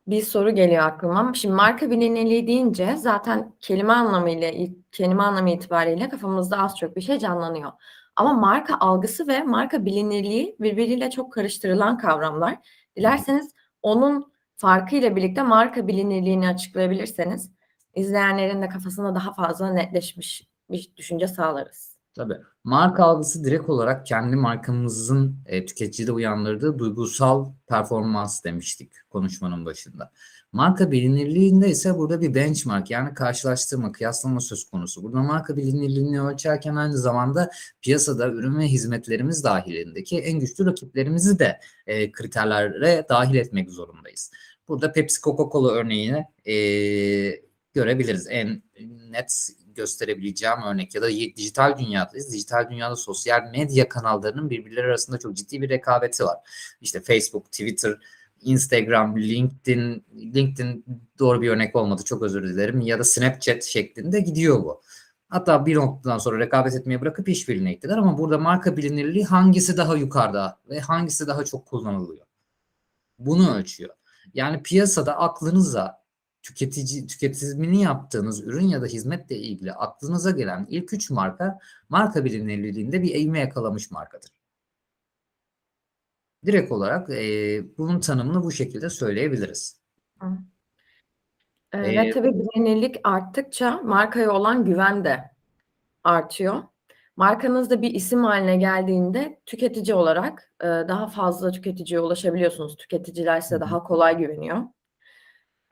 bir 0.07 0.23
soru 0.23 0.51
geliyor 0.51 0.83
aklıma. 0.83 1.35
Şimdi 1.35 1.55
marka 1.55 1.91
bilinirliği 1.91 2.47
deyince 2.47 2.97
zaten 2.97 3.53
kelime 3.61 3.93
anlamıyla 3.93 4.53
kelime 4.93 5.23
anlamı 5.23 5.51
itibariyle 5.51 6.09
kafamızda 6.09 6.59
az 6.59 6.77
çok 6.77 6.97
bir 6.97 7.01
şey 7.01 7.19
canlanıyor. 7.19 7.73
Ama 8.17 8.33
marka 8.33 8.77
algısı 8.81 9.29
ve 9.29 9.43
marka 9.43 9.85
bilinirliği 9.85 10.57
birbiriyle 10.61 11.11
çok 11.11 11.33
karıştırılan 11.33 11.99
kavramlar. 11.99 12.59
Dilerseniz 12.97 13.51
onun 13.83 14.33
farkıyla 14.57 15.17
birlikte 15.17 15.43
marka 15.43 15.87
bilinirliğini 15.87 16.49
açıklayabilirseniz 16.49 17.51
izleyenlerin 17.95 18.63
de 18.63 18.69
kafasında 18.69 19.15
daha 19.15 19.35
fazla 19.35 19.71
netleşmiş 19.71 20.49
bir 20.71 20.93
düşünce 20.97 21.29
sağlarız. 21.29 21.97
Tabii. 22.17 22.37
Marka 22.65 23.05
algısı 23.05 23.45
direkt 23.45 23.69
olarak 23.69 24.07
kendi 24.07 24.37
markamızın 24.37 25.39
e, 25.47 25.67
tüketicide 25.67 26.13
uyandırdığı 26.13 26.79
duygusal 26.79 27.53
performans 27.69 28.45
demiştik 28.45 28.93
konuşmanın 29.11 29.65
başında. 29.65 30.13
Marka 30.53 30.91
bilinirliğinde 30.91 31.69
ise 31.69 31.99
burada 31.99 32.21
bir 32.21 32.35
benchmark 32.35 32.91
yani 32.91 33.15
karşılaştırma, 33.15 33.93
kıyaslama 33.93 34.41
söz 34.41 34.71
konusu. 34.71 35.03
Burada 35.03 35.23
marka 35.23 35.57
bilinirliğini 35.57 36.23
ölçerken 36.23 36.77
aynı 36.77 36.99
zamanda 36.99 37.51
piyasada 37.83 38.29
ürün 38.29 38.59
ve 38.59 38.67
hizmetlerimiz 38.67 39.45
dahilindeki 39.45 40.19
en 40.19 40.41
güçlü 40.41 40.67
rakiplerimizi 40.67 41.39
de 41.39 41.61
e, 41.87 42.13
kriterlere 42.13 43.07
dahil 43.09 43.35
etmek 43.35 43.71
zorundayız. 43.71 44.31
Burada 44.69 44.93
Pepsi 44.93 45.21
Coca-Cola 45.21 45.71
örneğini 45.71 46.25
e, 46.45 46.55
görebiliriz. 47.75 48.27
En 48.31 48.63
net 49.11 49.51
gösterebileceğim 49.77 50.63
örnek 50.67 50.95
ya 50.95 51.03
da 51.03 51.09
dijital 51.11 51.79
dünyadayız. 51.79 52.33
Dijital 52.33 52.71
dünyada 52.71 52.97
sosyal 52.97 53.51
medya 53.51 53.89
kanallarının 53.89 54.51
birbirleri 54.51 54.87
arasında 54.87 55.19
çok 55.19 55.37
ciddi 55.37 55.63
bir 55.63 55.69
rekabeti 55.69 56.25
var. 56.25 56.37
İşte 56.81 57.01
Facebook, 57.01 57.45
Twitter, 57.45 57.99
Instagram, 58.43 59.17
LinkedIn, 59.17 60.05
LinkedIn 60.35 60.85
doğru 61.19 61.43
bir 61.43 61.51
örnek 61.51 61.77
olmadı 61.77 62.03
çok 62.05 62.23
özür 62.23 62.49
dilerim 62.49 62.81
ya 62.81 62.99
da 62.99 63.05
Snapchat 63.05 63.65
şeklinde 63.65 64.21
gidiyor 64.21 64.65
bu. 64.65 64.83
Hatta 65.29 65.67
bir 65.67 65.77
noktadan 65.77 66.19
sonra 66.19 66.39
rekabet 66.39 66.75
etmeyi 66.75 67.01
bırakıp 67.01 67.29
işbirliğine 67.29 67.73
gittiler 67.73 67.99
ama 67.99 68.19
burada 68.19 68.39
marka 68.39 68.77
bilinirliği 68.77 69.25
hangisi 69.25 69.77
daha 69.77 69.97
yukarıda 69.97 70.59
ve 70.71 70.81
hangisi 70.81 71.27
daha 71.27 71.45
çok 71.45 71.67
kullanılıyor. 71.67 72.27
Bunu 73.19 73.55
ölçüyor. 73.55 73.95
Yani 74.35 74.63
piyasada 74.63 75.19
aklınıza 75.19 76.03
tüketici 76.43 77.07
tüketimini 77.07 77.83
yaptığınız 77.83 78.41
ürün 78.41 78.69
ya 78.69 78.83
da 78.83 78.87
hizmetle 78.87 79.37
ilgili 79.37 79.73
aklınıza 79.73 80.31
gelen 80.31 80.67
ilk 80.71 80.93
üç 80.93 81.11
marka 81.11 81.59
marka 81.89 82.25
bilinirliğinde 82.25 83.03
bir 83.03 83.15
eğme 83.15 83.41
yakalamış 83.41 83.91
markadır. 83.91 84.31
Direkt 86.47 86.73
olarak 86.73 87.11
e, 87.11 87.63
bunun 87.79 88.01
tanımını 88.01 88.43
bu 88.43 88.53
şekilde 88.53 88.91
söyleyebiliriz. 88.91 89.81
Hı. 90.21 90.27
Ee, 91.73 91.83
ve 91.83 91.95
Ee, 91.95 92.11
tabii 92.11 92.33
bilinirlik 92.35 92.97
arttıkça 93.05 93.81
markaya 93.85 94.33
olan 94.33 94.65
güven 94.65 95.05
de 95.05 95.31
artıyor. 96.05 96.63
Markanız 97.17 97.71
da 97.71 97.83
bir 97.83 97.91
isim 97.91 98.25
haline 98.25 98.57
geldiğinde 98.57 99.41
tüketici 99.47 99.95
olarak 99.95 100.53
e, 100.61 100.67
daha 100.67 101.07
fazla 101.07 101.51
tüketiciye 101.51 102.01
ulaşabiliyorsunuz. 102.01 102.77
Tüketiciler 102.77 103.41
size 103.41 103.61
daha 103.61 103.83
kolay 103.83 104.19
güveniyor. 104.19 104.63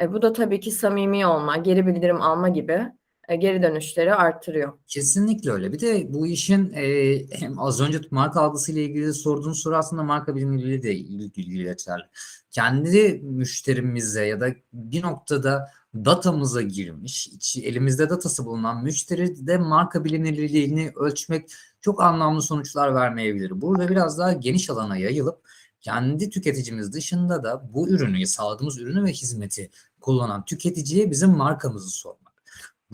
E, 0.00 0.12
bu 0.12 0.22
da 0.22 0.32
tabii 0.32 0.60
ki 0.60 0.70
samimi 0.70 1.26
olma, 1.26 1.56
geri 1.56 1.86
bildirim 1.86 2.22
alma 2.22 2.48
gibi 2.48 2.72
e, 2.72 2.92
geri 3.28 3.62
dönüşleri 3.62 4.14
artırıyor. 4.14 4.72
Kesinlikle 4.86 5.50
öyle. 5.50 5.72
Bir 5.72 5.80
de 5.80 6.14
bu 6.14 6.26
işin 6.26 6.72
e, 6.72 7.18
hem 7.30 7.58
az 7.58 7.80
önce 7.80 8.00
marka 8.10 8.40
algısıyla 8.40 8.82
ilgili 8.82 9.14
sorduğun 9.14 9.52
soru 9.52 9.76
aslında 9.76 10.02
marka 10.02 10.36
bilinirliği 10.36 10.82
de 10.82 10.94
ilgili 10.94 11.64
geçerli. 11.64 12.04
Kendi 12.50 13.20
müşterimize 13.22 14.26
ya 14.26 14.40
da 14.40 14.48
bir 14.72 15.02
noktada 15.02 15.70
datamıza 15.94 16.62
girmiş, 16.62 17.28
elimizde 17.62 18.10
datası 18.10 18.46
bulunan 18.46 18.84
müşteri 18.84 19.46
de 19.46 19.58
marka 19.58 20.04
bilinirliğini 20.04 20.92
ölçmek 20.96 21.50
çok 21.80 22.02
anlamlı 22.02 22.42
sonuçlar 22.42 22.94
vermeyebilir. 22.94 23.60
Burada 23.60 23.88
biraz 23.88 24.18
daha 24.18 24.32
geniş 24.32 24.70
alana 24.70 24.96
yayılıp 24.96 25.38
kendi 25.80 26.30
tüketicimiz 26.30 26.92
dışında 26.92 27.44
da 27.44 27.74
bu 27.74 27.88
ürünü, 27.88 28.26
sağladığımız 28.26 28.78
ürünü 28.78 29.04
ve 29.04 29.12
hizmeti 29.12 29.70
kullanan 30.00 30.44
tüketiciye 30.44 31.10
bizim 31.10 31.30
markamızı 31.30 31.90
sormak. 31.90 32.23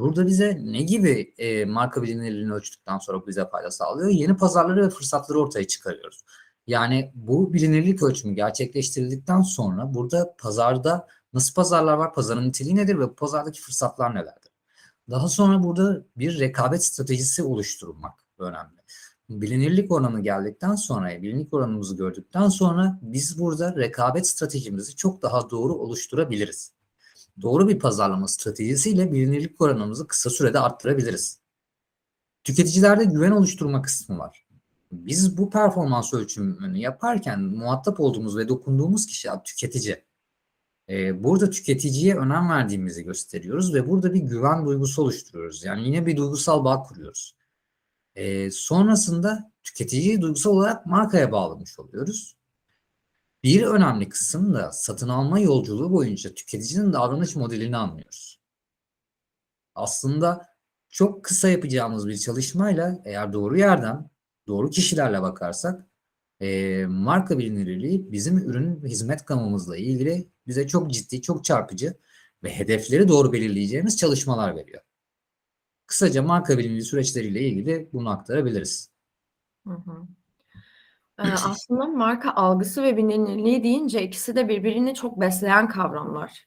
Burada 0.00 0.26
bize 0.26 0.58
ne 0.62 0.82
gibi 0.82 1.34
e, 1.38 1.64
marka 1.64 2.02
bilinirliğini 2.02 2.52
ölçtükten 2.52 2.98
sonra 2.98 3.26
bize 3.26 3.48
fayda 3.48 3.70
sağlıyor? 3.70 4.10
Yeni 4.10 4.36
pazarları 4.36 4.86
ve 4.86 4.90
fırsatları 4.90 5.40
ortaya 5.40 5.66
çıkarıyoruz. 5.66 6.24
Yani 6.66 7.12
bu 7.14 7.52
bilinirlik 7.52 8.02
ölçümü 8.02 8.34
gerçekleştirildikten 8.34 9.42
sonra 9.42 9.94
burada 9.94 10.34
pazarda 10.38 11.06
nasıl 11.32 11.54
pazarlar 11.54 11.94
var, 11.94 12.14
pazarın 12.14 12.48
niteliği 12.48 12.76
nedir 12.76 12.98
ve 12.98 13.08
bu 13.08 13.14
pazardaki 13.14 13.60
fırsatlar 13.60 14.14
nelerdir? 14.14 14.52
Daha 15.10 15.28
sonra 15.28 15.62
burada 15.62 16.04
bir 16.16 16.40
rekabet 16.40 16.84
stratejisi 16.84 17.42
oluşturulmak 17.42 18.14
önemli. 18.38 18.80
Bilinirlik 19.30 19.92
oranı 19.92 20.20
geldikten 20.20 20.74
sonra, 20.74 21.22
bilinirlik 21.22 21.54
oranımızı 21.54 21.96
gördükten 21.96 22.48
sonra 22.48 22.98
biz 23.02 23.38
burada 23.38 23.76
rekabet 23.76 24.26
stratejimizi 24.26 24.96
çok 24.96 25.22
daha 25.22 25.50
doğru 25.50 25.74
oluşturabiliriz 25.74 26.72
doğru 27.42 27.68
bir 27.68 27.78
pazarlama 27.78 28.28
stratejisiyle 28.28 29.12
bilinirlik 29.12 29.60
oranımızı 29.60 30.06
kısa 30.06 30.30
sürede 30.30 30.58
arttırabiliriz. 30.58 31.40
Tüketicilerde 32.44 33.04
güven 33.04 33.30
oluşturma 33.30 33.82
kısmı 33.82 34.18
var. 34.18 34.46
Biz 34.92 35.38
bu 35.38 35.50
performans 35.50 36.14
ölçümünü 36.14 36.78
yaparken 36.78 37.40
muhatap 37.40 38.00
olduğumuz 38.00 38.36
ve 38.36 38.48
dokunduğumuz 38.48 39.06
kişi 39.06 39.28
tüketici. 39.44 40.04
Ee, 40.88 41.24
burada 41.24 41.50
tüketiciye 41.50 42.16
önem 42.16 42.50
verdiğimizi 42.50 43.04
gösteriyoruz 43.04 43.74
ve 43.74 43.88
burada 43.88 44.14
bir 44.14 44.20
güven 44.20 44.66
duygusu 44.66 45.02
oluşturuyoruz. 45.02 45.64
Yani 45.64 45.86
yine 45.86 46.06
bir 46.06 46.16
duygusal 46.16 46.64
bağ 46.64 46.82
kuruyoruz. 46.82 47.36
Ee, 48.14 48.50
sonrasında 48.50 49.52
tüketiciyi 49.64 50.20
duygusal 50.20 50.50
olarak 50.50 50.86
markaya 50.86 51.32
bağlamış 51.32 51.78
oluyoruz. 51.78 52.36
Bir 53.44 53.62
önemli 53.62 54.08
kısım 54.08 54.54
da 54.54 54.72
satın 54.72 55.08
alma 55.08 55.40
yolculuğu 55.40 55.92
boyunca 55.92 56.34
tüketicinin 56.34 56.92
davranış 56.92 57.36
modelini 57.36 57.76
anlıyoruz. 57.76 58.40
Aslında 59.74 60.46
çok 60.88 61.24
kısa 61.24 61.48
yapacağımız 61.48 62.08
bir 62.08 62.18
çalışmayla 62.18 63.02
eğer 63.04 63.32
doğru 63.32 63.58
yerden, 63.58 64.10
doğru 64.46 64.70
kişilerle 64.70 65.22
bakarsak 65.22 65.86
e, 66.40 66.86
marka 66.86 67.38
bilinirliği 67.38 68.12
bizim 68.12 68.38
ürün 68.38 68.82
ve 68.82 68.88
hizmet 68.88 69.26
gamımızla 69.26 69.76
ilgili 69.76 70.28
bize 70.46 70.68
çok 70.68 70.90
ciddi, 70.90 71.22
çok 71.22 71.44
çarpıcı 71.44 71.94
ve 72.42 72.50
hedefleri 72.58 73.08
doğru 73.08 73.32
belirleyeceğimiz 73.32 73.96
çalışmalar 73.96 74.56
veriyor. 74.56 74.82
Kısaca 75.86 76.22
marka 76.22 76.58
bilinirliği 76.58 76.82
süreçleriyle 76.82 77.40
ilgili 77.40 77.90
bunu 77.92 78.10
aktarabiliriz. 78.10 78.90
Hı 79.66 79.74
hı. 79.74 80.08
Ee, 81.24 81.32
aslında 81.32 81.86
marka 81.86 82.32
algısı 82.32 82.82
ve 82.82 82.96
bilinirliği 82.96 83.64
deyince 83.64 84.02
ikisi 84.02 84.36
de 84.36 84.48
birbirini 84.48 84.94
çok 84.94 85.20
besleyen 85.20 85.68
kavramlar. 85.68 86.46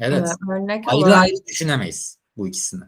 Evet. 0.00 0.28
Ee, 0.28 0.52
örnek 0.52 0.84
Ayrı 0.88 0.96
olarak 0.98 1.18
ayrı 1.18 1.46
düşünemeyiz 1.46 2.18
bu 2.36 2.48
ikisini. 2.48 2.84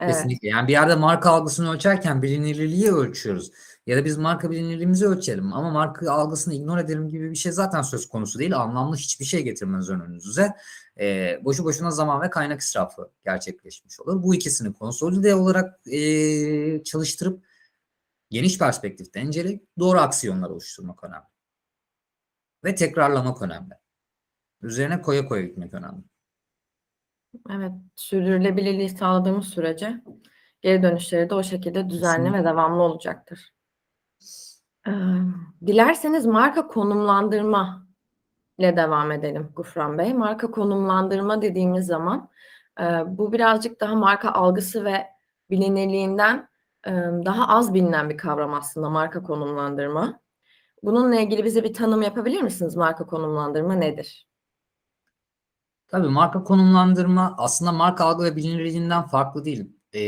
evet, 0.00 0.14
Kesinlikle. 0.14 0.48
Yani 0.48 0.68
bir 0.68 0.72
yerde 0.72 0.94
marka 0.94 1.30
algısını 1.30 1.72
ölçerken 1.72 2.22
bilinirliği 2.22 2.92
ölçüyoruz. 2.92 3.50
Ya 3.86 3.96
da 3.96 4.04
biz 4.04 4.18
marka 4.18 4.50
bilinirliğimizi 4.50 5.06
ölçelim 5.06 5.52
ama 5.52 5.70
marka 5.70 6.12
algısını 6.12 6.54
ignore 6.54 6.80
edelim 6.80 7.08
gibi 7.08 7.30
bir 7.30 7.36
şey 7.36 7.52
zaten 7.52 7.82
söz 7.82 8.08
konusu 8.08 8.38
değil. 8.38 8.56
Anlamlı 8.56 8.96
hiçbir 8.96 9.24
şey 9.24 9.42
getirmez 9.42 9.90
önünüze. 9.90 10.52
Ee, 11.00 11.40
boşu 11.44 11.64
boşuna 11.64 11.90
zaman 11.90 12.22
ve 12.22 12.30
kaynak 12.30 12.60
israfı 12.60 13.10
gerçekleşmiş 13.24 14.00
olur. 14.00 14.22
Bu 14.22 14.34
ikisini 14.34 14.72
konsolide 14.72 15.34
olarak 15.34 15.86
e, 15.86 16.82
çalıştırıp 16.84 17.44
geniş 18.30 18.58
perspektifte 18.58 19.20
inceleyip 19.20 19.66
doğru 19.78 19.98
aksiyonlar 19.98 20.50
oluşturmak 20.50 21.04
önemli. 21.04 21.26
Ve 22.64 22.74
tekrarlamak 22.74 23.42
önemli. 23.42 23.74
Üzerine 24.62 25.02
koya 25.02 25.26
koya 25.26 25.42
gitmek 25.42 25.74
önemli. 25.74 26.02
evet 27.50 27.72
sürdürülebilirliği 27.96 28.88
sağladığımız 28.88 29.48
sürece 29.48 30.02
geri 30.60 30.82
dönüşleri 30.82 31.30
de 31.30 31.34
o 31.34 31.42
şekilde 31.42 31.90
düzenli 31.90 32.16
Kesinlikle. 32.16 32.38
ve 32.38 32.44
devamlı 32.44 32.82
olacaktır. 32.82 33.54
Ee, 34.86 34.92
dilerseniz 35.66 36.26
marka 36.26 36.66
konumlandırma 36.66 37.86
ile 38.58 38.76
devam 38.76 39.12
edelim 39.12 39.52
Gufran 39.56 39.98
Bey. 39.98 40.14
Marka 40.14 40.50
konumlandırma 40.50 41.42
dediğimiz 41.42 41.86
zaman 41.86 42.30
e, 42.80 42.84
bu 43.06 43.32
birazcık 43.32 43.80
daha 43.80 43.94
marka 43.94 44.32
algısı 44.32 44.84
ve 44.84 45.06
bilinirliğinden 45.50 46.47
daha 47.24 47.48
az 47.48 47.74
bilinen 47.74 48.10
bir 48.10 48.16
kavram 48.16 48.54
aslında 48.54 48.90
marka 48.90 49.22
konumlandırma. 49.22 50.20
Bununla 50.82 51.20
ilgili 51.20 51.44
bize 51.44 51.64
bir 51.64 51.74
tanım 51.74 52.02
yapabilir 52.02 52.42
misiniz? 52.42 52.76
Marka 52.76 53.06
konumlandırma 53.06 53.74
nedir? 53.74 54.28
Tabii 55.88 56.08
marka 56.08 56.44
konumlandırma 56.44 57.34
aslında 57.38 57.72
marka 57.72 58.04
algı 58.04 58.24
ve 58.24 58.36
bilinirliğinden 58.36 59.02
farklı 59.02 59.44
değil. 59.44 59.72
Ee, 59.94 59.98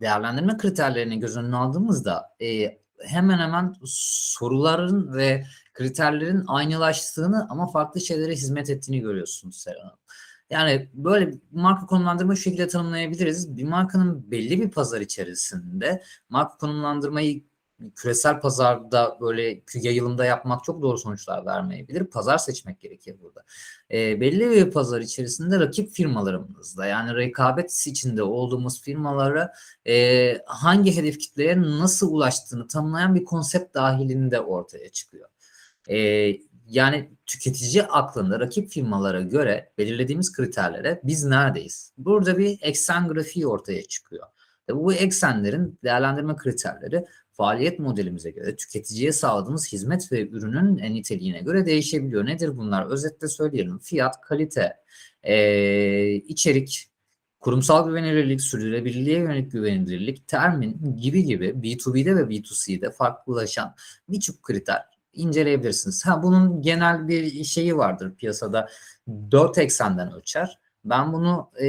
değerlendirme 0.00 0.56
kriterlerini 0.56 1.20
göz 1.20 1.36
önüne 1.36 1.56
aldığımızda 1.56 2.28
e, 2.40 2.78
hemen 3.06 3.38
hemen 3.38 3.74
soruların 3.84 5.14
ve 5.14 5.44
kriterlerin 5.74 6.44
aynılaştığını 6.46 7.46
ama 7.50 7.66
farklı 7.66 8.00
şeylere 8.00 8.32
hizmet 8.32 8.70
ettiğini 8.70 9.00
görüyorsunuz 9.00 9.56
Seren 9.56 9.80
Hanım. 9.80 9.98
Yani 10.52 10.88
böyle 10.94 11.34
marka 11.52 11.86
konumlandırma 11.86 12.34
şu 12.34 12.42
şekilde 12.42 12.68
tanımlayabiliriz. 12.68 13.56
Bir 13.56 13.64
markanın 13.64 14.30
belli 14.30 14.60
bir 14.60 14.70
pazar 14.70 15.00
içerisinde 15.00 16.02
marka 16.28 16.56
konumlandırmayı 16.56 17.42
küresel 17.96 18.40
pazarda 18.40 19.18
böyle 19.20 19.62
yayılımda 19.74 20.24
yapmak 20.24 20.64
çok 20.64 20.82
doğru 20.82 20.98
sonuçlar 20.98 21.46
vermeyebilir. 21.46 22.04
Pazar 22.04 22.38
seçmek 22.38 22.80
gerekir 22.80 23.16
burada. 23.22 23.44
E, 23.90 24.20
belli 24.20 24.50
bir 24.50 24.70
pazar 24.70 25.00
içerisinde 25.00 25.60
rakip 25.60 25.90
firmalarımızda 25.92 26.86
yani 26.86 27.16
rekabet 27.16 27.86
içinde 27.86 28.22
olduğumuz 28.22 28.82
firmalara 28.82 29.52
e, 29.88 30.38
hangi 30.46 30.96
hedef 30.96 31.18
kitleye 31.18 31.62
nasıl 31.62 32.12
ulaştığını 32.12 32.68
tanımlayan 32.68 33.14
bir 33.14 33.24
konsept 33.24 33.74
dahilinde 33.74 34.40
ortaya 34.40 34.88
çıkıyor. 34.88 35.28
E, 35.88 36.28
yani 36.72 37.10
tüketici 37.26 37.82
aklında 37.82 38.40
rakip 38.40 38.70
firmalara 38.70 39.20
göre 39.20 39.72
belirlediğimiz 39.78 40.32
kriterlere 40.32 41.00
biz 41.04 41.24
neredeyiz? 41.24 41.92
Burada 41.98 42.38
bir 42.38 42.58
eksen 42.62 43.08
grafiği 43.08 43.46
ortaya 43.46 43.82
çıkıyor. 43.82 44.26
Ve 44.68 44.76
bu 44.76 44.92
eksenlerin 44.92 45.78
değerlendirme 45.84 46.36
kriterleri 46.36 47.04
faaliyet 47.32 47.78
modelimize 47.78 48.30
göre 48.30 48.56
tüketiciye 48.56 49.12
sağladığımız 49.12 49.72
hizmet 49.72 50.12
ve 50.12 50.28
ürünün 50.28 50.94
niteliğine 50.94 51.40
göre 51.40 51.66
değişebiliyor. 51.66 52.26
Nedir 52.26 52.56
bunlar? 52.56 52.86
Özetle 52.86 53.28
söyleyelim. 53.28 53.78
Fiyat, 53.78 54.20
kalite, 54.20 54.76
e, 55.22 56.12
içerik, 56.14 56.88
kurumsal 57.40 57.88
güvenilirlik, 57.88 58.40
sürdürülebilirliğe 58.40 59.18
yönelik 59.18 59.52
güvenilirlik, 59.52 60.28
termin 60.28 60.96
gibi 60.96 61.24
gibi 61.24 61.48
B2B'de 61.48 62.16
ve 62.16 62.20
B2C'de 62.20 62.90
farklılaşan 62.90 63.74
birçok 64.08 64.42
kriter 64.42 64.91
inceleyebilirsiniz. 65.12 66.06
Ha, 66.06 66.22
bunun 66.22 66.62
genel 66.62 67.08
bir 67.08 67.44
şeyi 67.44 67.76
vardır 67.76 68.14
piyasada. 68.14 68.68
Dört 69.30 69.58
eksenden 69.58 70.12
ölçer. 70.12 70.58
Ben 70.84 71.12
bunu 71.12 71.50
e, 71.60 71.66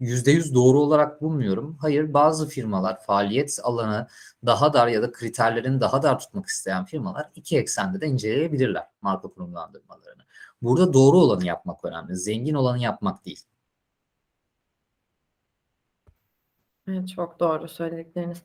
%100 0.00 0.54
doğru 0.54 0.80
olarak 0.80 1.22
bulmuyorum. 1.22 1.76
Hayır 1.80 2.14
bazı 2.14 2.48
firmalar 2.48 3.02
faaliyet 3.02 3.58
alanı 3.62 4.06
daha 4.46 4.72
dar 4.72 4.88
ya 4.88 5.02
da 5.02 5.12
kriterlerin 5.12 5.80
daha 5.80 6.02
dar 6.02 6.18
tutmak 6.18 6.46
isteyen 6.46 6.84
firmalar 6.84 7.30
iki 7.34 7.58
eksende 7.58 8.00
de 8.00 8.06
inceleyebilirler 8.06 8.86
marka 9.02 9.28
konumlandırmalarını. 9.28 10.22
Burada 10.62 10.92
doğru 10.92 11.16
olanı 11.16 11.46
yapmak 11.46 11.84
önemli. 11.84 12.16
Zengin 12.16 12.54
olanı 12.54 12.78
yapmak 12.78 13.24
değil. 13.24 13.40
Evet, 16.88 17.08
çok 17.08 17.40
doğru 17.40 17.68
söyledikleriniz. 17.68 18.42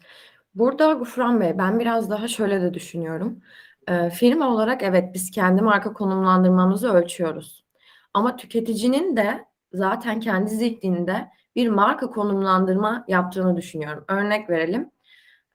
Burada 0.55 0.93
Gufran 0.93 1.41
Bey, 1.41 1.57
ben 1.57 1.79
biraz 1.79 2.09
daha 2.09 2.27
şöyle 2.27 2.61
de 2.61 2.73
düşünüyorum. 2.73 3.41
Eee, 3.89 4.09
firma 4.09 4.49
olarak 4.49 4.83
evet 4.83 5.13
biz 5.13 5.31
kendi 5.31 5.61
marka 5.61 5.93
konumlandırmamızı 5.93 6.93
ölçüyoruz. 6.93 7.65
Ama 8.13 8.35
tüketicinin 8.35 9.17
de 9.17 9.45
zaten 9.73 10.19
kendi 10.19 10.49
zihninde 10.51 11.27
bir 11.55 11.69
marka 11.69 12.09
konumlandırma 12.11 13.05
yaptığını 13.07 13.57
düşünüyorum. 13.57 14.05
Örnek 14.07 14.49
verelim. 14.49 14.91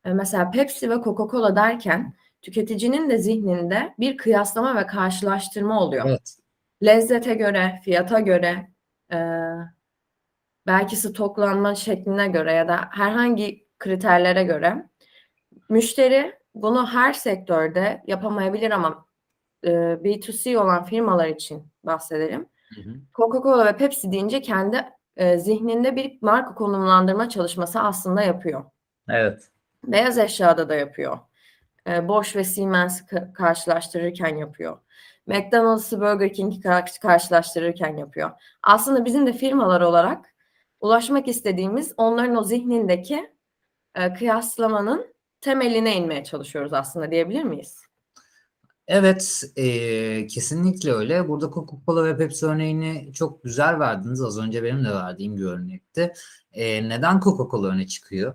Eee, 0.07 0.13
mesela 0.15 0.51
Pepsi 0.51 0.91
ve 0.91 0.95
Coca-Cola 0.95 1.57
derken 1.57 2.15
tüketicinin 2.43 3.11
de 3.11 3.19
zihninde 3.19 3.95
bir 3.99 4.17
kıyaslama 4.17 4.77
ve 4.77 4.87
karşılaştırma 4.87 5.81
oluyor. 5.81 6.07
Evet. 6.09 6.37
Lezzete 6.85 7.35
göre, 7.35 7.81
fiyata 7.85 8.21
göre, 8.21 8.71
eee, 9.13 9.55
belki 10.67 10.97
stoklanma 10.97 11.75
şekline 11.75 12.29
göre 12.29 12.53
ya 12.53 12.69
da 12.69 12.89
herhangi 12.93 13.67
kriterlere 13.79 14.45
göre 14.45 14.87
müşteri 15.69 16.40
bunu 16.55 16.87
her 16.87 17.13
sektörde 17.13 18.03
yapamayabilir 18.07 18.71
ama 18.71 19.05
eee, 19.63 19.73
B2C 20.05 20.59
olan 20.59 20.85
firmalar 20.85 21.27
için 21.29 21.67
bahsedelim. 21.85 22.47
Coca-Cola 23.15 23.67
ve 23.67 23.77
Pepsi 23.77 24.13
deyince 24.13 24.41
kendi 24.43 24.85
eee, 25.19 25.39
zihninde 25.39 25.97
bir 25.97 26.19
marka 26.23 26.55
konumlandırma 26.55 27.29
çalışması 27.29 27.81
aslında 27.81 28.23
yapıyor. 28.23 28.65
Evet. 29.09 29.51
Beyaz 29.85 30.19
eşyada 30.19 30.69
da 30.69 30.75
yapıyor. 30.75 31.19
Eee, 31.87 32.09
Bosch 32.09 32.37
ve 32.37 32.45
Siemens'i 32.45 33.05
ka- 33.05 33.33
karşılaştırırken 33.33 34.37
yapıyor. 34.37 34.79
McDonald's'ı 35.27 36.01
Burger 36.01 36.33
King'i 36.33 36.61
kar- 36.61 36.99
karşılaştırırken 37.03 37.97
yapıyor. 37.97 38.31
Aslında 38.63 39.05
bizim 39.05 39.27
de 39.27 39.33
firmalar 39.33 39.81
olarak 39.81 40.35
ulaşmak 40.81 41.29
istediğimiz 41.29 41.95
onların 41.97 42.37
o 42.37 42.43
zihnindeki 42.45 43.31
eee, 43.97 44.15
kıyaslamanın 44.15 45.07
temeline 45.41 45.97
inmeye 45.97 46.25
çalışıyoruz 46.25 46.73
aslında 46.73 47.11
diyebilir 47.11 47.43
miyiz? 47.45 47.81
Evet, 48.87 49.43
eee, 49.57 50.27
kesinlikle 50.27 50.93
öyle. 50.93 51.29
Burada 51.29 51.47
Coca-Cola 51.47 52.05
ve 52.05 52.17
Pepsi 52.17 52.47
örneğini 52.47 53.13
çok 53.13 53.45
güzel 53.45 53.79
verdiniz. 53.81 54.23
Az 54.23 54.39
önce 54.39 54.63
benim 54.63 54.85
de 54.85 54.91
verdiğim 54.95 55.37
bir 55.37 55.45
örnekti. 55.45 56.13
Eee, 56.53 56.89
neden 56.89 57.21
Coca-Cola 57.21 57.67
öne 57.69 57.87
çıkıyor? 57.87 58.35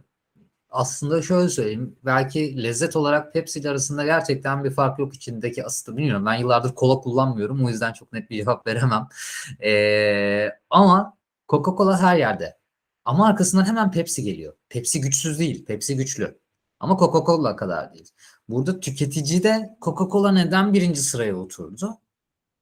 Aslında 0.69 1.21
şöyle 1.21 1.49
söyleyeyim. 1.49 1.97
Belki 2.05 2.63
lezzet 2.63 2.95
olarak 2.95 3.33
Pepsi 3.33 3.59
ile 3.59 3.69
arasında 3.69 4.05
gerçekten 4.05 4.63
bir 4.63 4.71
fark 4.71 4.99
yok 4.99 5.15
içindeki 5.15 5.65
asitı 5.65 5.97
bilmiyorum. 5.97 6.25
Ben 6.25 6.35
yıllardır 6.35 6.75
kola 6.75 7.01
kullanmıyorum. 7.01 7.65
O 7.65 7.69
yüzden 7.69 7.93
çok 7.93 8.13
net 8.13 8.29
bir 8.29 8.37
cevap 8.37 8.67
veremem. 8.67 9.07
Eee, 9.61 10.59
ama 10.69 11.17
Coca-Cola 11.49 11.99
her 12.01 12.17
yerde. 12.17 12.57
Ama 13.05 13.27
arkasından 13.27 13.65
hemen 13.65 13.91
Pepsi 13.91 14.23
geliyor. 14.23 14.53
Pepsi 14.69 15.01
güçsüz 15.01 15.39
değil. 15.39 15.65
Pepsi 15.65 15.97
güçlü. 15.97 16.39
Ama 16.85 16.97
Coca-Cola 16.97 17.55
kadar 17.55 17.93
değil. 17.93 18.09
Burada 18.49 18.79
tüketici 18.79 19.43
de 19.43 19.77
Coca-Cola 19.81 20.33
neden 20.33 20.73
birinci 20.73 21.01
sıraya 21.01 21.35
oturdu? 21.35 21.97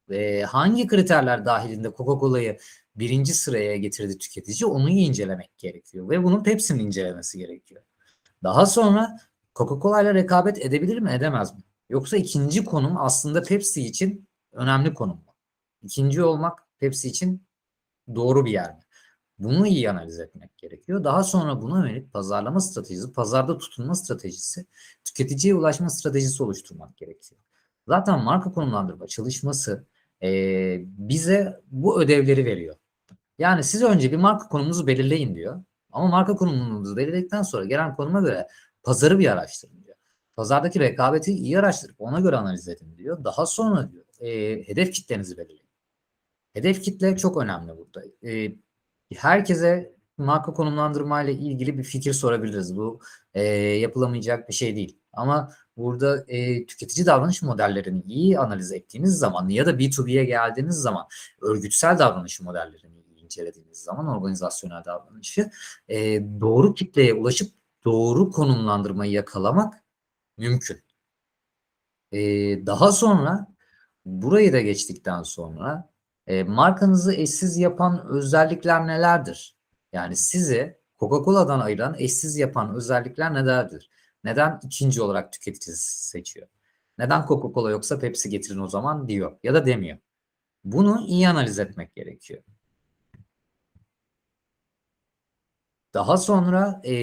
Ve 0.10 0.44
hangi 0.44 0.88
kriterler 0.88 1.46
dahilinde 1.46 1.88
Coca-Cola'yı 1.88 2.58
birinci 2.96 3.34
sıraya 3.34 3.78
getirdi 3.78 4.18
tüketici 4.18 4.66
onu 4.66 4.90
incelemek 4.90 5.58
gerekiyor. 5.58 6.10
Ve 6.10 6.24
bunu 6.24 6.44
Pepsi'nin 6.44 6.86
incelemesi 6.86 7.38
gerekiyor. 7.38 7.84
Daha 8.44 8.66
sonra 8.66 9.18
Coca-Cola 9.56 10.02
ile 10.02 10.14
rekabet 10.14 10.66
edebilir 10.66 11.00
mi 11.00 11.12
edemez 11.12 11.54
mi? 11.54 11.60
Yoksa 11.90 12.18
ikinci 12.18 12.66
konum 12.66 12.98
aslında 12.98 13.44
Pepsi 13.44 13.86
için 13.86 14.28
önemli 14.52 14.94
konum 14.94 15.18
mu? 15.18 15.36
İkinci 15.82 16.24
olmak 16.24 16.60
Pepsi 16.80 17.08
için 17.08 17.48
doğru 18.16 18.46
bir 18.46 18.52
yer 18.52 18.70
mi? 18.70 18.83
Bunu 19.40 19.68
iyi 19.68 19.90
analiz 19.92 20.20
etmek 20.20 20.58
gerekiyor. 20.58 21.04
Daha 21.04 21.24
sonra 21.24 21.62
buna 21.62 21.88
yönelik 21.88 22.14
pazarlama 22.14 22.60
stratejisi, 22.60 23.14
pazarda 23.14 23.58
tutunma 23.58 23.96
stratejisi, 23.96 24.66
tüketiciye 25.06 25.56
ulaşma 25.56 25.90
stratejisi 25.90 26.44
oluşturmak 26.44 26.98
gerekiyor. 26.98 27.42
Zaten 27.88 28.24
marka 28.24 28.52
konumlandırma 28.52 29.08
çalışması 29.08 29.86
eee, 30.22 30.84
bize 30.88 31.62
bu 31.72 32.02
ödevleri 32.02 32.46
veriyor. 32.46 32.76
Yani 33.40 33.64
siz 33.64 33.84
önce 33.84 34.12
bir 34.12 34.18
marka 34.18 34.48
konumunuzu 34.48 34.88
belirleyin 34.88 35.36
diyor. 35.36 35.64
Ama 35.92 36.08
marka 36.08 36.36
konumunuzu 36.36 36.98
belirledikten 36.98 37.42
sonra 37.42 37.66
gelen 37.66 37.96
konuma 37.96 38.22
göre 38.22 38.48
pazarı 38.84 39.20
bir 39.20 39.28
araştırın 39.32 39.84
diyor. 39.86 39.96
Pazardaki 40.36 40.80
rekabeti 40.80 41.32
iyi 41.34 41.60
araştırıp 41.60 41.96
ona 42.02 42.20
göre 42.20 42.36
analiz 42.38 42.68
edin 42.68 42.98
diyor. 42.98 43.24
Daha 43.24 43.46
sonra 43.46 43.92
diyor 43.92 44.06
eee, 44.22 44.68
hedef 44.68 44.94
kitlenizi 44.94 45.38
belirleyin. 45.38 45.64
Hedef 46.54 46.82
kitle 46.84 47.18
çok 47.18 47.38
önemli 47.44 47.72
burada. 47.78 48.04
Eee, 48.22 48.56
herkese 49.16 49.94
marka 50.18 50.54
konumlandırma 50.54 51.24
ile 51.24 51.34
ilgili 51.34 51.78
bir 51.78 51.84
fikir 51.84 52.14
sorabiliriz. 52.14 52.78
Bu 52.78 53.00
e, 53.34 53.44
yapılamayacak 53.54 54.50
bir 54.50 54.54
şey 54.54 54.76
değil. 54.76 55.00
Ama 55.14 55.54
burada 55.78 56.24
e, 56.28 56.66
tüketici 56.66 57.06
davranış 57.06 57.42
modellerini 57.42 58.02
iyi 58.02 58.40
analiz 58.40 58.72
ettiğiniz 58.72 59.18
zaman 59.18 59.50
ya 59.50 59.66
da 59.66 59.72
B2B'ye 59.72 60.26
geldiğiniz 60.26 60.76
zaman 60.76 61.08
örgütsel 61.42 62.00
davranış 62.00 62.42
modellerini 62.42 63.02
iyi 63.02 63.24
incelediğiniz 63.24 63.78
zaman 63.78 64.08
organizasyonel 64.08 64.86
davranışı 64.86 65.52
e, 65.90 66.22
doğru 66.42 66.74
kitleye 66.74 67.14
ulaşıp 67.14 67.54
doğru 67.86 68.32
konumlandırmayı 68.32 69.12
yakalamak 69.12 69.84
mümkün. 70.38 70.84
E, 72.12 72.20
daha 72.66 72.92
sonra 72.92 73.48
burayı 74.06 74.54
da 74.54 74.62
geçtikten 74.62 75.24
sonra 75.24 75.93
e, 76.28 76.44
markanızı 76.44 77.14
eşsiz 77.14 77.58
yapan 77.58 78.08
özellikler 78.08 78.88
nelerdir? 78.88 79.58
Yani 79.94 80.16
sizi 80.16 80.78
Coca-Cola'dan 81.00 81.60
ayıran 81.60 81.96
eşsiz 81.98 82.38
yapan 82.38 82.76
özellikler 82.76 83.34
nelerdir? 83.34 83.90
Neden 84.24 84.60
ikinci 84.64 85.02
olarak 85.02 85.34
tüketici 85.34 85.76
seçiyor? 85.78 86.48
Neden 86.98 87.22
Coca-Cola 87.22 87.72
yoksa 87.72 88.00
Pepsi 88.00 88.30
getirin 88.30 88.60
o 88.60 88.68
zaman 88.68 89.08
diyor 89.08 89.38
ya 89.44 89.54
da 89.54 89.66
demiyor. 89.66 89.98
Bunu 90.64 91.06
iyi 91.08 91.30
analiz 91.30 91.60
etmek 91.60 91.96
gerekiyor. 91.96 92.44
Daha 95.94 96.18
sonra 96.18 96.82
e, 96.86 96.94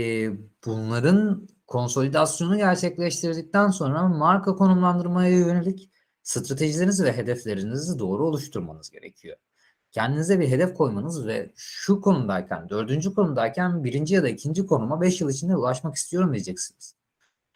bunların 0.66 1.48
konsolidasyonu 1.66 2.56
gerçekleştirdikten 2.56 3.68
sonra 3.68 4.09
marka 4.09 4.56
konumlandırmaya 4.56 5.38
yönelik 5.38 5.90
stratejilerinizi 6.22 7.04
ve 7.04 7.16
hedeflerinizi 7.16 7.98
doğru 7.98 8.26
oluşturmanız 8.26 8.90
gerekiyor. 8.90 9.37
Kendinize 9.92 10.40
bir 10.40 10.48
hedef 10.48 10.74
koymanız 10.74 11.26
ve 11.26 11.52
şu 11.56 12.00
konumdayken, 12.00 12.68
dördüncü 12.68 13.14
konumdayken 13.14 13.85
birinci 13.85 14.14
ya 14.14 14.22
da 14.22 14.28
ikinci 14.28 14.66
konuma 14.66 15.00
beş 15.00 15.20
yıl 15.20 15.30
içinde 15.30 15.56
ulaşmak 15.56 15.94
istiyorum 15.94 16.33
diyeceksiniz. 16.33 16.94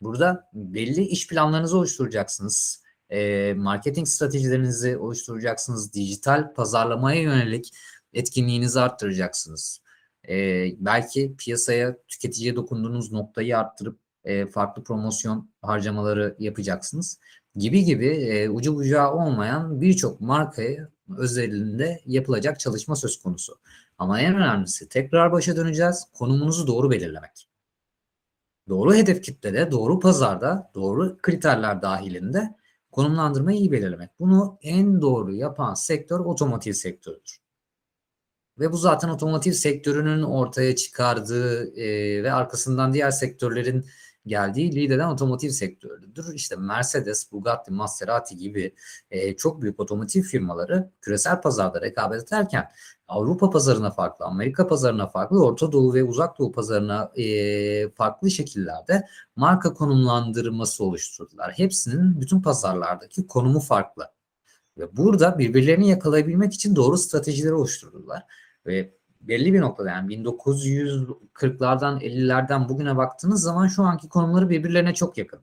Burada 0.01 0.49
belli 0.53 1.03
iş 1.03 1.29
planlarınızı 1.29 1.79
oluşturacaksınız. 1.79 2.83
E, 3.11 3.55
marketing 3.55 4.09
stratejilerinizi 4.09 4.99
oluşturacaksınız. 4.99 5.95
Dijital 5.95 6.55
pazarlamaya 6.55 7.23
yönelik 7.23 7.71
etkinliğinizi 8.13 8.81
arttıracaksınız. 8.81 9.81
E, 10.29 10.35
belki 10.79 11.35
piyasaya, 11.39 11.97
tüketiciye 12.09 12.57
dokunduğunuz 12.57 13.13
noktayı 13.13 13.59
arttırıp 13.59 13.99
e, 14.25 14.47
farklı 14.47 14.85
promosyon 14.85 15.51
harcamaları 15.63 16.37
yapacaksınız. 16.39 17.19
Gibi 17.57 17.85
gibi 17.85 18.07
e, 18.07 18.49
ucu 18.49 18.77
bucağı 18.77 19.13
olmayan 19.15 19.81
birçok 19.81 20.21
markaya 20.21 20.89
özelinde 21.19 22.01
yapılacak 22.07 22.61
çalışma 22.61 22.97
söz 22.97 23.23
konusu. 23.23 23.59
Ama 23.99 24.21
en 24.21 24.35
önemlisi 24.35 24.89
tekrar 24.89 25.33
başa 25.33 25.57
döneceğiz. 25.57 26.05
Konumunuzu 26.13 26.67
doğru 26.67 26.91
belirlemek. 26.91 27.49
Doğru 28.69 28.95
hedef 28.95 29.23
kitlede, 29.23 29.71
doğru 29.71 30.01
pazarda, 30.01 30.71
doğru 30.75 31.19
kriterler 31.23 31.83
dahilinde 31.83 32.55
konumlandırmayı 32.93 33.59
iyi 33.59 33.73
belirlemek. 33.73 34.11
Bunu 34.21 34.59
en 34.63 35.03
doğru 35.03 35.35
yapan 35.35 35.75
sektör 35.75 36.21
otomotiv 36.21 36.73
sektörüdür. 36.73 37.39
Ve 38.59 38.73
bu 38.73 38.77
zaten 38.77 39.09
otomotiv 39.09 39.53
sektörünün 39.53 40.23
ortaya 40.23 40.77
çıkardığı 40.77 41.77
e, 41.81 42.23
ve 42.23 42.33
arkasından 42.33 42.93
diğer 42.93 43.11
sektörlerin 43.11 43.87
geldiği 44.27 44.75
lideren 44.75 45.09
otomotiv 45.09 45.51
sektörüdür. 45.51 46.35
İşte 46.35 46.57
Mercedes, 46.57 47.33
Bugatti, 47.33 47.71
Maserati 47.73 48.37
gibi 48.37 48.75
e, 49.11 49.37
çok 49.37 49.63
büyük 49.63 49.81
otomotiv 49.81 50.23
firmaları 50.23 50.91
küresel 51.01 51.41
pazarda 51.41 51.81
rekabet 51.81 52.23
ederken 52.23 52.71
Avrupa 53.09 53.51
pazarına 53.51 53.91
farklı, 53.91 54.25
Amerika 54.25 54.67
pazarına 54.67 55.07
farklı, 55.07 55.45
Orta 55.45 55.73
Doğu 55.73 55.95
ve 55.95 56.05
Uzak 56.05 56.39
Doğu 56.39 56.53
pazarına 56.53 57.13
e, 57.17 57.91
farklı 57.91 58.31
şekillerde 58.31 59.07
marka 59.37 59.75
konumlandırması 59.75 60.85
oluşturdular. 60.85 61.53
Hepsinin 61.53 62.21
bütün 62.21 62.43
pazarlardaki 62.43 63.27
konumu 63.27 63.61
farklı. 63.61 64.11
Ve 64.79 64.97
burada 64.97 65.39
birbirlerini 65.39 65.89
yakalayabilmek 65.89 66.55
için 66.55 66.77
doğru 66.77 66.99
stratejileri 66.99 67.55
oluşturdular. 67.55 68.23
Ve 68.67 68.95
belli 69.29 69.53
bir 69.55 69.61
noktada 69.61 69.91
yani 69.91 70.15
1940'lardan 70.15 72.01
50'lerden 72.01 72.69
bugüne 72.69 72.97
baktığınız 72.97 73.43
zaman 73.43 73.69
şu 73.69 73.83
anki 73.83 74.09
konumları 74.09 74.51
birbirlerine 74.51 74.95
çok 74.95 75.19
yakın. 75.19 75.41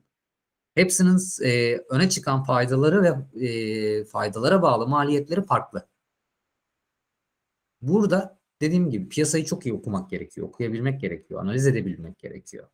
Hepsinin 0.74 1.18
e, 1.44 1.76
öne 1.90 2.08
çıkan 2.08 2.44
faydaları 2.44 3.02
ve 3.02 3.46
e, 3.46 4.04
faydalara 4.04 4.62
bağlı 4.62 4.88
maliyetleri 4.88 5.42
farklı. 5.42 5.86
Burada 7.82 8.38
dediğim 8.60 8.90
gibi 8.90 9.08
piyasayı 9.08 9.44
çok 9.44 9.66
iyi 9.66 9.74
okumak 9.74 10.10
gerekiyor, 10.10 10.48
okuyabilmek 10.48 11.00
gerekiyor, 11.00 11.42
analiz 11.42 11.66
edebilmek 11.66 12.18
gerekiyor. 12.18 12.68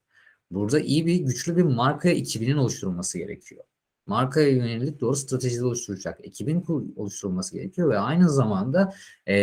Burada 0.50 0.80
iyi 0.80 1.06
bir 1.06 1.16
güçlü 1.16 1.56
bir 1.56 1.62
marka 1.62 2.08
ekibinin 2.08 2.56
oluşturulması 2.56 3.18
gerekiyor. 3.18 3.64
Markaya 4.08 4.48
yönelik 4.48 5.00
doğru 5.00 5.16
stratejiler 5.16 5.62
oluşturacak 5.62 6.18
ekibin 6.22 6.64
oluşturulması 6.96 7.54
gerekiyor 7.54 7.90
ve 7.90 7.98
aynı 7.98 8.30
zamanda 8.30 8.94
e, 9.26 9.36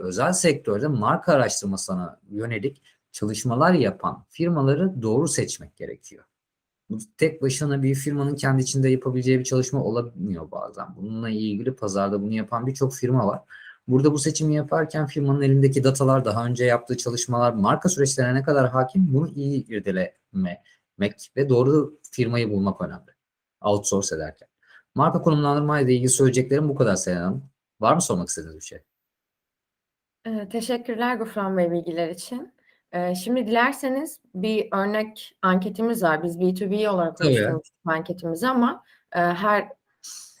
özel 0.00 0.32
sektörde 0.32 0.88
marka 0.88 1.32
araştırmasına 1.32 2.20
yönelik 2.30 2.82
çalışmalar 3.12 3.72
yapan 3.72 4.24
firmaları 4.28 5.02
doğru 5.02 5.28
seçmek 5.28 5.76
gerekiyor. 5.76 6.24
Bu 6.90 6.98
tek 7.18 7.42
başına 7.42 7.82
bir 7.82 7.94
firmanın 7.94 8.34
kendi 8.36 8.62
içinde 8.62 8.88
yapabileceği 8.88 9.38
bir 9.38 9.44
çalışma 9.44 9.84
olamıyor 9.84 10.50
bazen. 10.50 10.86
Bununla 10.96 11.30
ilgili 11.30 11.74
pazarda 11.74 12.22
bunu 12.22 12.34
yapan 12.34 12.66
birçok 12.66 12.94
firma 12.94 13.26
var. 13.26 13.40
Burada 13.88 14.12
bu 14.12 14.18
seçimi 14.18 14.54
yaparken 14.54 15.06
firmanın 15.06 15.42
elindeki 15.42 15.84
datalar, 15.84 16.24
daha 16.24 16.46
önce 16.46 16.64
yaptığı 16.64 16.96
çalışmalar, 16.96 17.52
marka 17.52 17.88
süreçlerine 17.88 18.34
ne 18.34 18.42
kadar 18.42 18.68
hakim 18.68 19.14
bunu 19.14 19.28
iyi 19.28 19.66
irdelemek 19.66 21.30
ve 21.36 21.48
doğru 21.48 21.98
firmayı 22.10 22.50
bulmak 22.50 22.80
önemli. 22.80 23.19
Outsource 23.60 24.16
ederken. 24.16 24.48
Marka 24.94 25.22
konumlandırma 25.22 25.80
ile 25.80 25.94
ilgili 25.94 26.08
söyleyeceklerim 26.08 26.68
bu 26.68 26.74
kadar 26.74 26.96
Selen 26.96 27.20
Hanım. 27.20 27.50
Var 27.80 27.94
mı 27.94 28.02
sormak 28.02 28.28
istediğiniz 28.28 28.56
bir 28.56 28.64
şey? 28.64 28.78
Ee, 30.26 30.48
teşekkürler 30.48 31.16
Gufran 31.16 31.56
Bey 31.56 31.70
bilgiler 31.70 32.08
için. 32.08 32.52
Ee, 32.92 33.14
şimdi 33.14 33.46
dilerseniz 33.46 34.20
bir 34.34 34.68
örnek 34.72 35.36
anketimiz 35.42 36.02
var. 36.02 36.22
Biz 36.22 36.36
B2B 36.36 36.88
olarak 36.88 37.20
oluşturmuştuk 37.20 37.76
anketimizi 37.84 38.48
ama 38.48 38.84
e, 39.12 39.18
her 39.20 39.68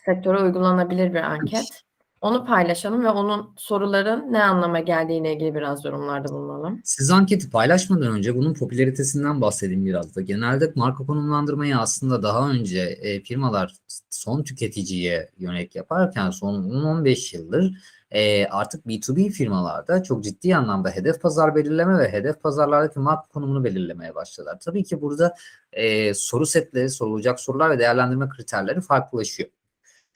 sektöre 0.04 0.42
uygulanabilir 0.42 1.14
bir 1.14 1.22
anket. 1.22 1.82
Onu 2.20 2.44
paylaşalım 2.44 3.04
ve 3.04 3.10
onun 3.10 3.54
soruların 3.56 4.32
ne 4.32 4.44
anlama 4.44 4.80
geldiğine 4.80 5.34
ilgili 5.34 5.54
biraz 5.54 5.84
yorumlarda 5.84 6.28
bulunalım. 6.28 6.80
Siz 6.84 7.10
anketi 7.10 7.50
paylaşmadan 7.50 8.12
önce 8.12 8.36
bunun 8.36 8.54
popülaritesinden 8.54 9.40
bahsedeyim 9.40 9.86
biraz 9.86 10.16
da. 10.16 10.20
Genelde 10.20 10.72
marka 10.74 11.06
konumlandırmayı 11.06 11.78
aslında 11.78 12.22
daha 12.22 12.50
önce 12.50 12.80
e, 12.80 13.20
firmalar 13.20 13.74
son 14.10 14.42
tüketiciye 14.42 15.30
yönelik 15.38 15.76
yaparken 15.76 16.30
son 16.30 16.62
10-15 16.62 17.36
yıldır 17.36 17.74
e, 18.10 18.46
artık 18.46 18.86
B2B 18.86 19.30
firmalarda 19.30 20.02
çok 20.02 20.24
ciddi 20.24 20.56
anlamda 20.56 20.90
hedef 20.90 21.22
pazar 21.22 21.54
belirleme 21.54 21.98
ve 21.98 22.12
hedef 22.12 22.42
pazarlardaki 22.42 22.98
marka 22.98 23.28
konumunu 23.28 23.64
belirlemeye 23.64 24.14
başladılar. 24.14 24.58
Tabii 24.64 24.84
ki 24.84 25.00
burada 25.00 25.34
e, 25.72 26.14
soru 26.14 26.46
setleri, 26.46 26.90
sorulacak 26.90 27.40
sorular 27.40 27.70
ve 27.70 27.78
değerlendirme 27.78 28.28
kriterleri 28.28 28.80
farklılaşıyor. 28.80 29.48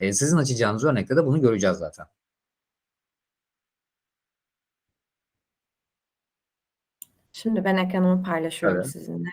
E, 0.04 0.12
sizin 0.12 0.36
açacağınız 0.36 0.84
örnekte 0.84 1.16
de 1.16 1.26
bunu 1.26 1.40
göreceğiz 1.40 1.76
zaten. 1.76 2.06
Şimdi 7.32 7.64
ben 7.64 7.76
ekranımı 7.76 8.22
paylaşıyorum 8.22 8.82
Tabii. 8.82 8.92
sizinle. 8.92 9.30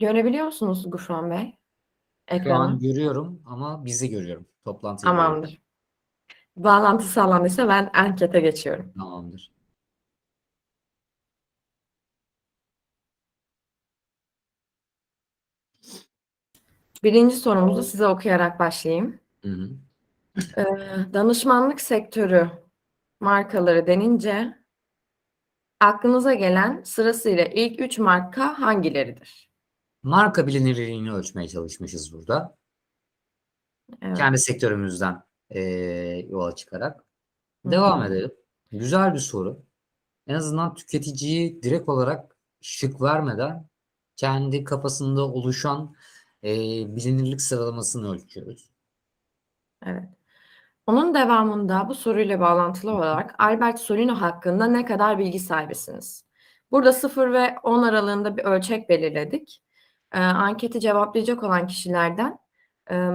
Görebiliyor 0.00 0.46
musunuz 0.46 0.90
Gufran 0.90 1.30
Bey? 1.30 1.38
Şu 1.38 1.44
an 2.34 2.38
Ekranı. 2.38 2.78
görüyorum 2.78 3.42
ama 3.46 3.84
bizi 3.84 4.10
görüyorum. 4.10 4.46
Toplantıyı 4.64 5.12
görüyorum. 5.12 5.34
Tamamdır. 5.34 5.60
Bağlantı 6.56 7.04
sağlandıysa 7.04 7.68
ben 7.68 7.90
ankete 7.94 8.40
geçiyorum. 8.40 8.92
Tamamdır. 8.98 9.52
Birinci 17.02 17.36
sorumuzu 17.36 17.82
size 17.82 18.06
okuyarak 18.06 18.60
başlayayım. 18.60 19.20
Hı 19.44 19.48
hı. 19.50 19.70
Ee, 20.56 20.64
danışmanlık 21.12 21.80
sektörü 21.80 22.50
markaları 23.20 23.86
denince 23.86 24.58
aklınıza 25.80 26.34
gelen 26.34 26.82
sırasıyla 26.84 27.44
ilk 27.44 27.80
üç 27.80 27.98
marka 27.98 28.60
hangileridir? 28.60 29.49
Marka 30.02 30.46
bilinirliğini 30.46 31.12
ölçmeye 31.12 31.48
çalışmışız 31.48 32.12
burada. 32.12 32.56
Evet. 34.02 34.16
Kendi 34.16 34.38
sektörümüzden 34.38 35.22
eee, 35.50 36.26
yola 36.30 36.54
çıkarak. 36.54 37.04
Devam 37.64 38.00
hı. 38.00 38.06
edelim. 38.06 38.30
Güzel 38.72 39.14
bir 39.14 39.18
soru. 39.18 39.62
En 40.26 40.34
azından 40.34 40.74
tüketiciyi 40.74 41.62
direkt 41.62 41.88
olarak 41.88 42.36
şık 42.60 43.02
vermeden 43.02 43.66
kendi 44.16 44.64
kafasında 44.64 45.22
oluşan 45.22 45.94
eee, 46.42 46.86
bilinirlik 46.88 47.42
sıralamasını 47.42 48.12
ölçüyoruz. 48.14 48.70
Evet. 49.86 50.08
Onun 50.86 51.14
devamında 51.14 51.88
bu 51.88 51.94
soruyla 51.94 52.40
bağlantılı 52.40 52.94
olarak 52.94 53.34
Albert 53.38 53.80
Solino 53.80 54.14
hakkında 54.20 54.66
ne 54.66 54.84
kadar 54.84 55.18
bilgi 55.18 55.38
sahibisiniz? 55.38 56.24
Burada 56.70 56.92
0 56.92 57.32
ve 57.32 57.56
10 57.62 57.82
aralığında 57.82 58.36
bir 58.36 58.44
ölçek 58.44 58.88
belirledik. 58.88 59.62
Ee, 60.12 60.18
anketi 60.18 60.80
cevaplayacak 60.80 61.42
olan 61.42 61.66
kişilerden 61.66 62.38
e, 62.90 63.10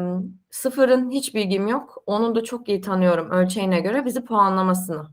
sıfırın 0.49 1.11
hiç 1.11 1.35
bilgim 1.35 1.67
yok, 1.67 2.03
onun 2.05 2.35
da 2.35 2.43
çok 2.43 2.69
iyi 2.69 2.81
tanıyorum 2.81 3.31
ölçeğine 3.31 3.79
göre 3.79 4.05
bizi 4.05 4.25
puanlamasını 4.25 5.07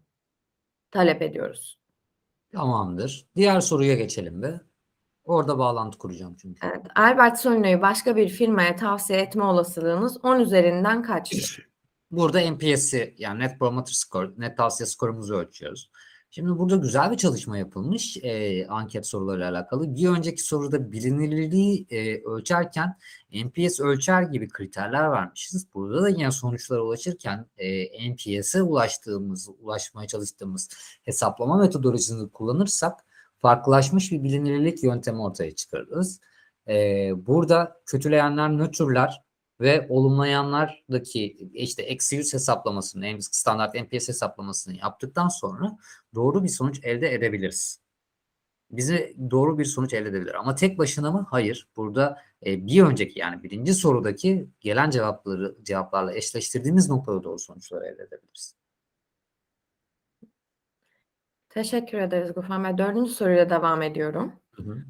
talep 0.91 1.23
ediyoruz. 1.23 1.79
Tamamdır. 2.53 3.27
Diğer 3.37 3.61
soruya 3.61 3.95
geçelim 3.95 4.43
be. 4.43 4.61
Orada 5.25 5.59
bağlantı 5.59 5.99
kuracağım 5.99 6.37
çünkü. 6.43 6.67
Evet, 6.67 6.87
Albert 6.95 7.39
Solino'yu 7.39 7.83
başka 7.83 8.17
bir 8.17 8.29
firmaya 8.29 8.77
tavsiye 8.77 9.19
etme 9.21 9.45
olasılığınız 9.45 10.25
10 10.25 10.41
üzerinden 10.41 11.03
kaçtır? 11.03 11.69
Burada 12.11 12.51
NPS'i 12.51 13.15
yani 13.19 13.41
Net 13.41 13.59
Promoter 13.59 13.93
Score, 13.93 14.31
net 14.37 14.57
tavsiye 14.57 14.87
skorumuzu 14.87 15.35
ölçüyoruz. 15.35 15.91
Şimdi 16.35 16.59
burada 16.59 16.77
güzel 16.77 17.11
bir 17.13 17.17
çalışma 17.17 17.59
yapılmış 17.59 18.17
e, 18.23 18.67
anket 18.67 19.07
sorularıyla 19.07 19.51
alakalı. 19.51 19.97
Bir 19.97 20.09
önceki 20.09 20.43
soruda 20.43 20.93
bilinirliği 20.93 21.87
e, 21.91 22.23
ölçerken 22.23 22.97
NPS 23.33 23.81
ölçer 23.81 24.23
gibi 24.23 24.49
kriterler 24.49 25.11
vermişiz. 25.11 25.67
Burada 25.75 26.03
da 26.03 26.09
yine 26.09 26.31
sonuçlara 26.31 26.81
ulaşırken 26.81 27.47
e, 27.59 28.13
NPS'e 28.13 28.63
ulaştığımız, 28.63 29.49
ulaşmaya 29.61 30.09
çalıştığımız 30.09 30.69
hesaplama 31.03 31.57
metodolojisini 31.57 32.31
kullanırsak 32.31 33.05
farklılaşmış 33.43 34.13
bir 34.13 34.25
bilinirlik 34.25 34.85
yöntemi 34.85 35.23
ortaya 35.23 35.55
çıkarırız. 35.55 36.21
E, 36.69 36.75
burada 37.27 37.81
kötüleyenler 37.87 38.59
nötrler 38.59 39.23
ve 39.63 39.87
olumlayanlardaki 39.89 41.51
işte 41.53 41.83
eksi 41.83 42.17
100 42.17 42.35
hesaplamasını, 42.35 43.07
en 43.07 43.19
standart 43.19 43.75
NPS 43.75 44.09
hesaplamasını 44.09 44.75
yaptıktan 44.77 45.29
sonra 45.29 45.79
doğru 46.15 46.45
bir 46.45 46.49
sonuç 46.49 46.81
elde 46.85 47.15
edebiliriz. 47.15 47.83
Bize 48.71 49.15
doğru 49.31 49.59
bir 49.59 49.65
sonuç 49.65 49.95
elde 49.95 50.09
edebilir. 50.09 50.35
Ama 50.35 50.55
tek 50.55 50.79
başına 50.79 51.11
mı? 51.11 51.27
Hayır. 51.31 51.69
Burada 51.77 52.19
e, 52.47 52.67
bir 52.67 52.83
önceki 52.83 53.19
yani 53.19 53.43
birinci 53.43 53.75
sorudaki 53.75 54.49
gelen 54.61 54.91
cevapları 54.91 55.57
cevaplarla 55.63 56.15
eşleştirdiğimiz 56.15 56.89
noktada 56.89 57.25
doğru 57.25 57.39
sonuçları 57.39 57.85
elde 57.85 58.03
edebiliriz. 58.03 58.57
Teşekkür 61.49 61.99
ederiz 61.99 62.35
Gufan 62.35 62.65
Bey. 62.65 62.79
Dördüncü 62.79 63.11
soruyla 63.11 63.51
devam 63.51 63.83
ediyorum. 63.83 64.33
Hı 64.53 64.63
hı. 64.63 64.85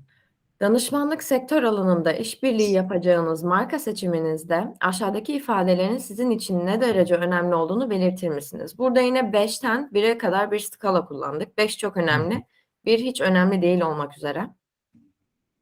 Danışmanlık 0.62 1.22
sektör 1.22 1.62
alanında 1.62 2.12
işbirliği 2.12 2.72
yapacağınız 2.72 3.42
marka 3.42 3.79
seçiminizde 3.79 4.75
aşağıdaki 4.81 5.35
ifadelerin 5.35 5.98
sizin 5.98 6.31
için 6.31 6.66
ne 6.66 6.81
derece 6.81 7.14
önemli 7.14 7.55
olduğunu 7.55 7.90
belirtir 7.90 8.29
misiniz? 8.29 8.79
Burada 8.79 9.01
yine 9.01 9.18
5'ten 9.18 9.90
1'e 9.92 10.18
kadar 10.18 10.51
bir 10.51 10.59
skala 10.59 11.05
kullandık. 11.05 11.59
5 11.59 11.79
çok 11.79 11.96
önemli, 11.96 12.46
1 12.85 12.98
hiç 12.98 13.20
önemli 13.20 13.62
değil 13.62 13.81
olmak 13.81 14.16
üzere. 14.16 14.51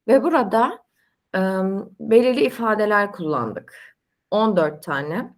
Ve 0.09 0.23
burada 0.23 0.79
ım, 1.37 1.97
belirli 2.01 2.45
ifadeler 2.45 3.13
kullandık. 3.13 3.97
14 4.31 4.83
tane. 4.83 5.35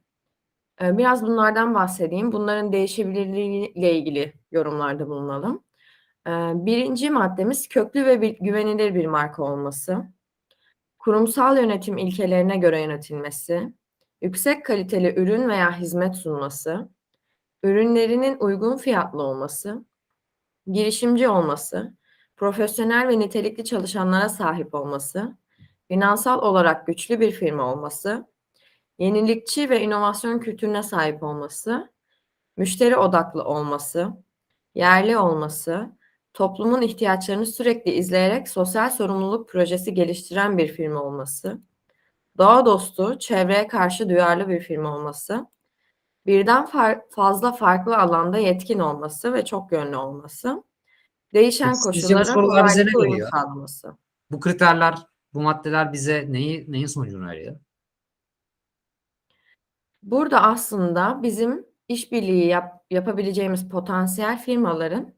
Biraz 0.80 1.22
bunlardan 1.22 1.74
bahsedeyim. 1.74 2.32
Bunların 2.32 2.72
değişebilirliği 2.72 3.72
ile 3.72 3.94
ilgili 3.94 4.34
yorumlarda 4.50 5.08
bulunalım. 5.08 5.64
Ee, 6.26 6.30
Birinci 6.54 7.10
maddemiz 7.10 7.68
köklü 7.68 8.06
ve 8.06 8.14
güvenilir 8.16 8.94
bir 8.94 9.06
marka 9.06 9.42
olması. 9.42 10.04
Kurumsal 10.98 11.56
yönetim 11.56 11.98
ilkelerine 11.98 12.56
göre 12.56 12.80
yönetilmesi. 12.80 13.72
Yüksek 14.20 14.64
kaliteli 14.64 15.14
ürün 15.16 15.48
veya 15.48 15.78
hizmet 15.78 16.16
sunması. 16.16 16.88
Ürünlerinin 17.62 18.36
uygun 18.40 18.76
fiyatlı 18.76 19.22
olması. 19.22 19.84
Girişimci 20.66 21.28
olması. 21.28 21.94
Profesyonel 22.36 23.08
ve 23.08 23.18
nitelikli 23.18 23.64
çalışanlara 23.64 24.28
sahip 24.28 24.74
olması. 24.74 25.36
Finansal 25.88 26.42
olarak 26.42 26.86
güçlü 26.86 27.20
bir 27.20 27.30
firma 27.32 27.72
olması. 27.72 28.26
Yenilikçi 28.98 29.70
ve 29.70 29.80
inovasyon 29.80 30.38
kültürüne 30.38 30.82
sahip 30.82 31.22
olması. 31.22 31.92
Müşteri 32.56 32.96
odaklı 32.96 33.44
olması. 33.44 34.08
Yerli 34.74 35.18
olması, 35.18 35.90
toplumun 36.34 36.82
ihtiyaçlarını 36.82 37.46
sürekli 37.46 37.90
izleyerek 37.92 38.48
sosyal 38.48 38.90
sorumluluk 38.90 39.48
projesi 39.48 39.94
geliştiren 39.94 40.58
bir 40.58 40.68
firma 40.68 41.02
olması, 41.02 41.60
doğa 42.38 42.66
dostu, 42.66 43.18
çevreye 43.18 43.66
karşı 43.66 44.08
duyarlı 44.08 44.48
bir 44.48 44.60
firma 44.60 44.96
olması, 44.96 45.46
birden 46.26 46.64
far- 46.64 47.10
fazla 47.10 47.52
farklı 47.52 47.98
alanda 47.98 48.38
yetkin 48.38 48.78
olması 48.78 49.34
ve 49.34 49.44
çok 49.44 49.72
yönlü 49.72 49.96
olması, 49.96 50.64
değişen 51.34 51.72
koşullara 51.72 52.34
kolaylıkla 52.34 52.98
uyum 52.98 53.28
sağlaması. 53.30 53.96
Bu 54.30 54.40
kriterler, 54.40 54.94
bu 55.34 55.40
maddeler 55.40 55.92
bize 55.92 56.26
neyi 56.28 56.72
neyin 56.72 56.86
sonucunu 56.86 57.26
veriyor? 57.28 57.56
Burada 60.02 60.42
aslında 60.42 61.22
bizim 61.22 61.66
işbirliği 61.88 62.46
yap- 62.46 62.84
yapabileceğimiz 62.90 63.68
potansiyel 63.68 64.42
firmaların 64.42 65.14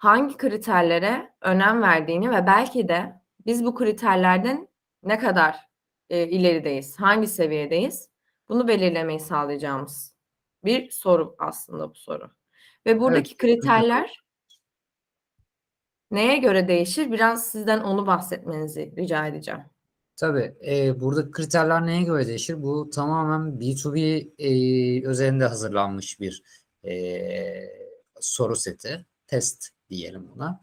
hangi 0.00 0.36
kriterlere 0.36 1.32
önem 1.40 1.82
verdiğini 1.82 2.30
ve 2.30 2.46
belki 2.46 2.88
de 2.88 3.20
biz 3.46 3.64
bu 3.64 3.74
kriterlerden 3.74 4.68
ne 5.02 5.18
kadar 5.18 5.56
e, 6.10 6.28
ilerideyiz, 6.28 7.00
hangi 7.00 7.26
seviyedeyiz 7.26 8.08
bunu 8.48 8.68
belirlemeyi 8.68 9.20
sağlayacağımız 9.20 10.14
bir 10.64 10.90
soru 10.90 11.34
aslında 11.38 11.90
bu 11.90 11.94
soru. 11.94 12.30
Ve 12.86 13.00
buradaki 13.00 13.36
kriterler 13.36 14.20
neye 16.10 16.36
göre 16.36 16.68
değişir? 16.68 17.12
Biraz 17.12 17.50
sizden 17.50 17.80
onu 17.80 18.06
bahsetmenizi 18.06 18.92
rica 18.96 19.26
edeceğim. 19.26 19.60
Tabii 20.16 20.54
e, 20.66 21.00
burada 21.00 21.30
kriterler 21.30 21.86
neye 21.86 22.02
göre 22.02 22.26
değişir? 22.26 22.62
Bu 22.62 22.90
tamamen 22.90 23.58
B2B 23.60 24.30
e, 24.38 24.50
üzerinde 25.10 25.46
hazırlanmış 25.46 26.20
bir 26.20 26.42
e, 26.84 26.92
soru 28.20 28.56
seti, 28.56 29.06
test 29.26 29.79
diyelim 29.90 30.28
buna, 30.34 30.60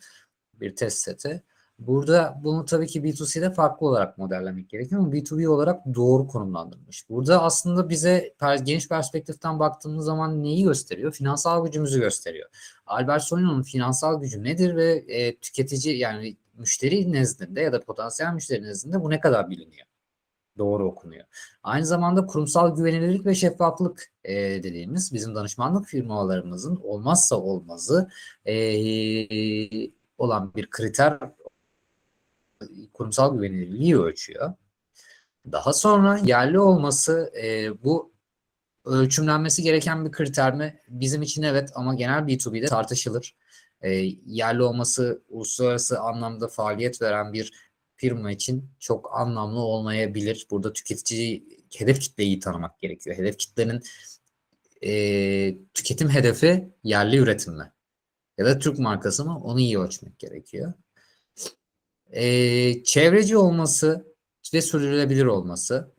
bir 0.54 0.76
test 0.76 0.98
seti. 0.98 1.44
Burada 1.80 2.40
bunu 2.44 2.66
tabii 2.66 2.88
ki 2.88 3.02
B2C'de 3.02 3.54
farklı 3.54 3.88
olarak 3.88 4.18
modellemek 4.18 4.70
gerekiyor 4.70 5.02
ama 5.02 5.12
B2B 5.12 5.48
olarak 5.48 5.82
doğru 5.96 6.28
konumlandırılmış. 6.28 7.10
Burada 7.10 7.44
aslında 7.44 7.90
bize 7.90 8.34
geniş 8.63 8.88
perspektiften 8.88 9.60
baktığımız 9.60 10.06
zaman 10.06 10.44
neyi 10.44 10.63
gösteriyor? 10.63 11.13
Finansal 11.13 11.66
gücümüzü 11.66 12.00
gösteriyor. 12.00 12.50
Albert 12.88 13.24
Solino'nun 13.24 13.63
finansal 13.63 14.22
gücü 14.22 14.44
nedir 14.44 14.76
ve 14.76 15.06
e, 15.08 15.38
tüketici 15.38 15.98
yani 15.98 16.38
müşteri 16.54 17.12
nezdinde 17.12 17.62
ya 17.62 17.74
da 17.74 17.80
potansiyel 17.80 18.34
müşteri 18.34 18.63
nezdinde 18.63 19.02
bu 19.02 19.10
ne 19.10 19.20
kadar 19.20 19.50
biliniyor? 19.50 19.87
Doğru 20.58 20.88
okunuyor. 20.88 21.26
Aynı 21.63 21.86
zamanda 21.86 22.26
kurumsal 22.26 22.76
güvenilirlik 22.76 23.26
ve 23.26 23.36
şeffaflık 23.36 24.12
e, 24.24 24.36
dediğimiz 24.36 25.13
bizim 25.13 25.36
danışmanlık 25.36 25.88
firmalarımızın 25.88 26.80
olmazsa 26.84 27.36
olmazı 27.36 28.10
e, 28.46 28.56
olan 30.17 30.56
bir 30.56 30.70
kriter 30.70 31.20
kurumsal 32.93 33.36
güvenilirliği 33.36 34.00
ölçüyor. 34.00 34.54
Daha 35.52 35.74
sonra 35.74 36.17
yerli 36.17 36.60
olması 36.60 37.32
e, 37.43 37.70
bu 37.84 38.12
ölçümlenmesi 38.86 39.63
gereken 39.63 40.06
bir 40.06 40.12
kriter 40.12 40.56
mi? 40.56 40.80
Bizim 40.89 41.22
için 41.22 41.43
evet 41.43 41.70
ama 41.76 41.96
genel 41.96 42.20
B2B'de 42.24 42.65
tartışılır. 42.65 43.36
E, 43.82 43.89
yerli 44.26 44.63
olması 44.63 45.22
uluslararası 45.30 46.00
anlamda 46.00 46.48
faaliyet 46.48 47.02
veren 47.02 47.34
bir 47.34 47.66
firma 47.97 48.31
için 48.31 48.71
çok 48.79 49.17
anlamlı 49.17 49.60
olmayabilir. 49.60 50.47
Burada 50.51 50.73
tüketici 50.73 51.43
hedef 51.77 51.99
kitleyi 51.99 52.27
iyi 52.29 52.39
tanımak 52.39 52.79
gerekiyor. 52.79 53.17
Hedef 53.17 53.38
kitlenin 53.38 53.81
e, 54.83 55.57
tüketim 55.73 56.10
hedefi 56.10 56.69
yerli 56.83 57.17
üretim 57.17 57.57
mi? 57.57 57.71
Ya 58.38 58.45
da 58.45 58.60
Türk 58.60 58.79
markası 58.79 59.25
mı? 59.25 59.39
Onu 59.43 59.60
iyi 59.60 59.79
ölçmek 59.79 60.19
gerekiyor. 60.19 60.73
E, 62.10 62.83
çevreci 62.83 63.38
olması 63.38 64.15
ve 64.53 64.62
sürdürülebilir 64.62 65.25
olması. 65.25 65.93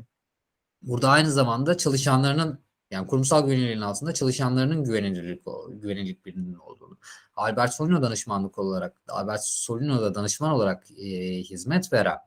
Burada 0.82 1.08
aynı 1.08 1.30
zamanda 1.32 1.76
çalışanlarının 1.76 2.67
yani 2.90 3.06
kurumsal 3.06 3.46
güvenilirliğin 3.46 3.80
altında 3.80 4.14
çalışanlarının 4.14 4.84
güvenilirlik, 4.84 5.42
güvenilirlik 5.70 6.26
birinin 6.26 6.54
olduğunu. 6.54 6.98
Albert 7.36 7.74
Solino 7.74 8.02
danışmanlık 8.02 8.58
olarak, 8.58 9.02
Albert 9.08 9.44
Solino'da 9.44 10.14
danışman 10.14 10.50
olarak 10.50 10.90
e, 10.90 11.06
hizmet 11.42 11.92
veren 11.92 12.18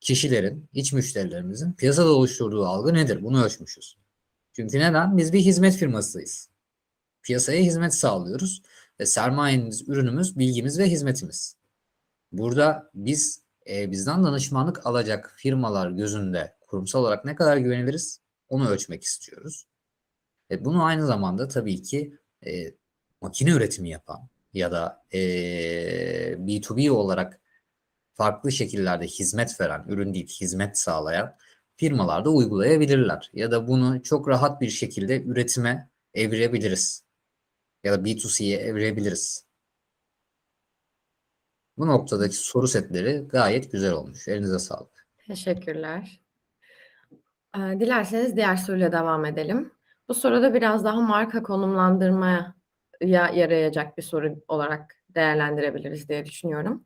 kişilerin, 0.00 0.68
iç 0.72 0.92
müşterilerimizin 0.92 1.72
piyasada 1.72 2.08
oluşturduğu 2.08 2.66
algı 2.66 2.94
nedir? 2.94 3.22
Bunu 3.22 3.44
ölçmüşüz. 3.44 3.96
Çünkü 4.52 4.78
neden? 4.78 5.16
Biz 5.16 5.32
bir 5.32 5.40
hizmet 5.40 5.76
firmasıyız. 5.76 6.50
Piyasaya 7.22 7.62
hizmet 7.62 7.94
sağlıyoruz 7.94 8.62
ve 9.00 9.06
sermayemiz, 9.06 9.88
ürünümüz, 9.88 10.38
bilgimiz 10.38 10.78
ve 10.78 10.90
hizmetimiz. 10.90 11.56
Burada 12.32 12.90
biz 12.94 13.42
e, 13.70 13.90
bizden 13.90 14.24
danışmanlık 14.24 14.86
alacak 14.86 15.34
firmalar 15.36 15.90
gözünde 15.90 16.56
kurumsal 16.66 17.00
olarak 17.00 17.24
ne 17.24 17.34
kadar 17.34 17.56
güveniliriz 17.56 18.20
onu 18.48 18.68
ölçmek 18.68 19.04
istiyoruz. 19.04 19.66
E, 20.50 20.64
bunu 20.64 20.84
aynı 20.84 21.06
zamanda 21.06 21.48
tabii 21.48 21.82
ki 21.82 22.18
e, 22.46 22.74
makine 23.20 23.50
üretimi 23.50 23.88
yapan 23.90 24.28
ya 24.54 24.72
da 24.72 25.04
e, 25.12 25.18
B2B 26.38 26.90
olarak 26.90 27.40
farklı 28.14 28.52
şekillerde 28.52 29.06
hizmet 29.06 29.60
veren, 29.60 29.84
ürün 29.88 30.14
değil 30.14 30.28
hizmet 30.28 30.78
sağlayan 30.78 31.36
firmalar 31.76 32.24
da 32.24 32.30
uygulayabilirler. 32.30 33.30
Ya 33.34 33.50
da 33.50 33.68
bunu 33.68 34.02
çok 34.02 34.28
rahat 34.28 34.60
bir 34.60 34.70
şekilde 34.70 35.22
üretime 35.22 35.90
evirebiliriz. 36.14 37.04
Ya 37.84 37.92
da 37.92 37.96
B2C'ye 37.96 38.58
evirebiliriz. 38.58 39.46
Bu 41.78 41.86
noktadaki 41.86 42.36
soru 42.36 42.68
setleri 42.68 43.24
gayet 43.28 43.72
güzel 43.72 43.92
olmuş. 43.92 44.28
Elinize 44.28 44.58
sağlık. 44.58 45.06
Teşekkürler. 45.26 46.20
Ee, 47.56 47.58
Dilerseniz 47.58 48.36
diğer 48.36 48.56
soruyla 48.56 48.92
devam 48.92 49.24
edelim. 49.24 49.75
Bu 50.08 50.14
soruda 50.14 50.54
biraz 50.54 50.84
daha 50.84 51.00
marka 51.00 51.42
konumlandırmaya 51.42 52.54
yarayacak 53.00 53.96
bir 53.98 54.02
soru 54.02 54.34
olarak 54.48 54.96
değerlendirebiliriz 55.10 56.08
diye 56.08 56.26
düşünüyorum. 56.26 56.84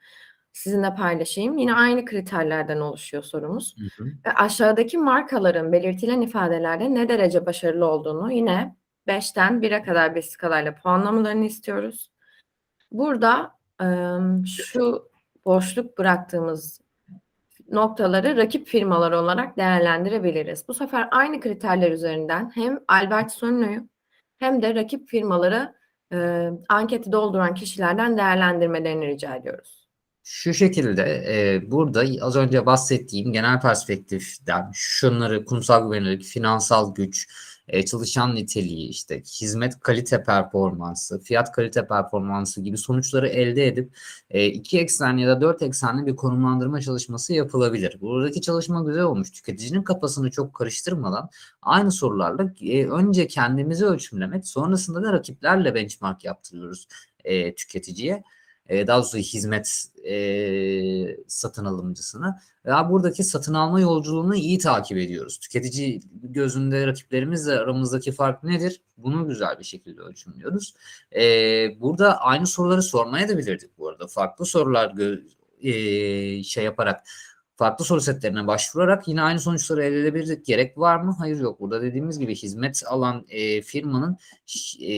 Sizinle 0.53 0.95
paylaşayım. 0.95 1.59
Yine 1.59 1.75
aynı 1.75 2.05
kriterlerden 2.05 2.81
oluşuyor 2.81 3.23
sorumuz. 3.23 3.77
Hı 3.79 4.03
hı. 4.03 4.09
Ve 4.27 4.33
aşağıdaki 4.35 4.99
markaların 4.99 5.73
belirtilen 5.73 6.21
ifadelerde 6.21 6.95
ne 6.95 7.09
derece 7.09 7.47
başarılı 7.47 7.87
olduğunu 7.87 8.33
yine 8.33 8.77
5'ten 9.07 9.61
1'e 9.61 9.83
kadar 9.83 10.15
bir 10.15 10.23
skalayla 10.23 10.75
puanlamalarını 10.75 11.45
istiyoruz. 11.45 12.11
Burada 12.93 13.55
em, 13.81 14.47
şu 14.47 15.11
boşluk 15.45 15.99
bıraktığımız 15.99 16.80
noktaları 17.71 18.37
rakip 18.37 18.67
firmalar 18.67 19.13
olarak 19.13 19.57
değerlendirebiliriz. 19.57 20.69
Bu 20.69 20.75
sefer 20.75 21.09
aynı 21.11 21.41
kriterler 21.41 21.91
üzerinden 21.91 22.53
hem 22.55 22.81
Albert 22.89 23.33
Sonno'yu 23.33 23.89
hem 24.39 24.63
de 24.63 24.75
rakip 24.75 25.09
firmaları 25.09 25.75
e, 26.13 26.51
anketi 26.69 27.13
dolduran 27.13 27.55
kişilerden 27.55 28.17
değerlendirmelerini 28.17 29.07
rica 29.07 29.37
ediyoruz. 29.37 29.89
Şu 30.23 30.55
şekilde 30.55 31.03
e, 31.29 31.71
burada 31.71 32.05
az 32.21 32.37
önce 32.37 32.67
bahsettiğim 32.67 33.33
genel 33.33 33.61
perspektiften 33.61 34.71
şunları 34.73 35.45
kurumsal 35.45 35.85
güvenilirlik, 35.85 36.25
finansal 36.25 36.95
güç, 36.95 37.29
e, 37.71 37.85
çalışan 37.85 38.35
niteliği, 38.35 38.89
işte 38.89 39.23
hizmet 39.41 39.81
kalite 39.81 40.23
performansı, 40.23 41.21
fiyat 41.21 41.53
kalite 41.53 41.87
performansı 41.87 42.63
gibi 42.63 42.79
sonuçları 42.79 43.29
elde 43.29 43.67
edip 43.67 43.97
e, 44.31 44.47
iki 44.47 44.81
eksenli 44.81 45.23
ya 45.23 45.29
da 45.29 45.41
dört 45.41 45.63
eksenli 45.63 46.07
bir 46.07 46.17
konumlandırma 46.17 46.81
çalışması 46.81 47.35
yapılabilir. 47.35 47.97
Buradaki 48.01 48.41
çalışma 48.41 48.83
güzel 48.83 49.03
olmuş. 49.03 49.31
Tüketicinin 49.31 49.83
kafasını 49.83 50.31
çok 50.31 50.55
karıştırmadan 50.55 51.31
aynı 51.63 51.93
sorularla 51.93 52.55
e, 52.61 52.87
önce 52.87 53.27
kendimizi 53.27 53.87
ölçümlemek, 53.87 54.47
sonrasında 54.47 55.03
da 55.03 55.13
rakiplerle 55.13 55.75
benchmark 55.75 56.25
yaptırıyoruz 56.25 56.89
e, 57.25 57.55
tüketiciye 57.55 58.23
e, 58.71 58.87
daha 58.87 58.99
doğrusu 58.99 59.19
hizmet 59.19 59.85
e, 60.09 61.17
satın 61.27 61.65
alımcısına. 61.65 62.41
Ve 62.67 62.71
buradaki 62.91 63.25
satın 63.25 63.55
alma 63.55 63.81
yolculuğunu 63.81 64.37
iyi 64.37 64.59
takip 64.59 64.99
ediyoruz. 64.99 65.39
Tüketici 65.39 66.01
gözünde 66.23 66.87
rakiplerimizle 66.87 67.53
aramızdaki 67.53 68.13
fark 68.13 68.45
nedir? 68.45 68.81
Bunu 68.97 69.29
güzel 69.29 69.59
bir 69.59 69.65
şekilde 69.65 70.01
ölçümlüyoruz. 70.01 70.75
E, 71.17 71.23
burada 71.81 72.21
aynı 72.21 72.47
soruları 72.47 72.83
sormaya 72.83 73.29
da 73.29 73.39
bilirdik 73.39 73.79
bu 73.79 73.89
arada. 73.89 74.07
Farklı 74.07 74.47
sorular 74.47 74.95
e, 75.61 76.43
şey 76.43 76.65
yaparak 76.65 77.03
farklı 77.57 77.85
soru 77.85 78.01
setlerine 78.01 78.47
başvurarak 78.47 79.09
yine 79.09 79.23
aynı 79.23 79.41
sonuçları 79.41 79.85
elde 79.85 80.01
edebilirdik. 80.01 80.47
Gerek 80.47 80.79
var 80.79 80.97
mı? 80.97 81.17
Hayır 81.19 81.41
yok. 81.41 81.61
Burada 81.61 81.83
dediğimiz 81.83 82.19
gibi 82.19 82.35
hizmet 82.35 82.83
alan 82.87 83.27
e, 83.29 83.63
firmanın 83.63 84.17
e, 84.83 84.95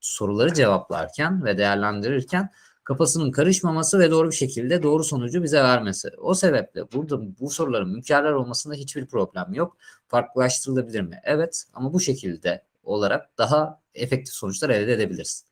soruları 0.00 0.54
cevaplarken 0.54 1.44
ve 1.44 1.58
değerlendirirken 1.58 2.50
kafasının 2.84 3.30
karışmaması 3.30 3.98
ve 3.98 4.10
doğru 4.10 4.30
bir 4.30 4.34
şekilde 4.34 4.82
doğru 4.82 5.04
sonucu 5.04 5.42
bize 5.42 5.62
vermesi. 5.62 6.10
O 6.18 6.34
sebeple 6.34 6.92
burada 6.92 7.38
bu 7.40 7.50
soruların 7.50 7.88
mükemmel 7.88 8.32
olmasında 8.32 8.74
hiçbir 8.74 9.06
problem 9.06 9.54
yok. 9.54 9.76
Farklılaştırılabilir 10.08 11.00
mi? 11.00 11.20
Evet 11.24 11.64
ama 11.74 11.92
bu 11.92 12.00
şekilde 12.00 12.64
olarak 12.82 13.38
daha 13.38 13.80
efektif 13.94 14.34
sonuçlar 14.34 14.70
elde 14.70 14.92
edebiliriz. 14.92 15.44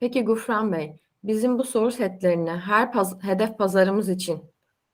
Peki 0.00 0.24
Gufran 0.24 0.72
Bey, 0.72 0.96
bizim 1.24 1.58
bu 1.58 1.64
soru 1.64 1.90
setlerini 1.90 2.50
her 2.50 2.92
paz- 2.92 3.22
hedef 3.22 3.58
pazarımız 3.58 4.08
için 4.08 4.42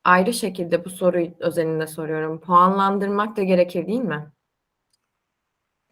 ayrı 0.05 0.33
şekilde 0.33 0.85
bu 0.85 0.91
soruyu 0.91 1.31
özelinde 1.39 1.87
soruyorum. 1.87 2.41
Puanlandırmak 2.41 3.37
da 3.37 3.43
gerekir 3.43 3.87
değil 3.87 4.01
mi? 4.01 4.33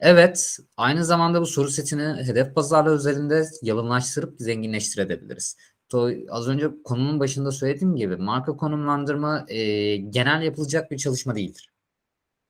Evet, 0.00 0.58
aynı 0.76 1.04
zamanda 1.04 1.40
bu 1.40 1.46
soru 1.46 1.70
setini 1.70 2.02
hedef 2.02 2.54
pazarlar 2.54 2.90
özelinde 2.90 3.44
yalınlaştırıp 3.62 4.34
zenginleştirebiliriz. 4.38 5.56
Az 6.30 6.48
önce 6.48 6.70
konunun 6.84 7.20
başında 7.20 7.52
söylediğim 7.52 7.96
gibi 7.96 8.16
marka 8.16 8.56
konumlandırma 8.56 9.46
e, 9.48 9.96
genel 9.96 10.42
yapılacak 10.42 10.90
bir 10.90 10.98
çalışma 10.98 11.34
değildir. 11.34 11.72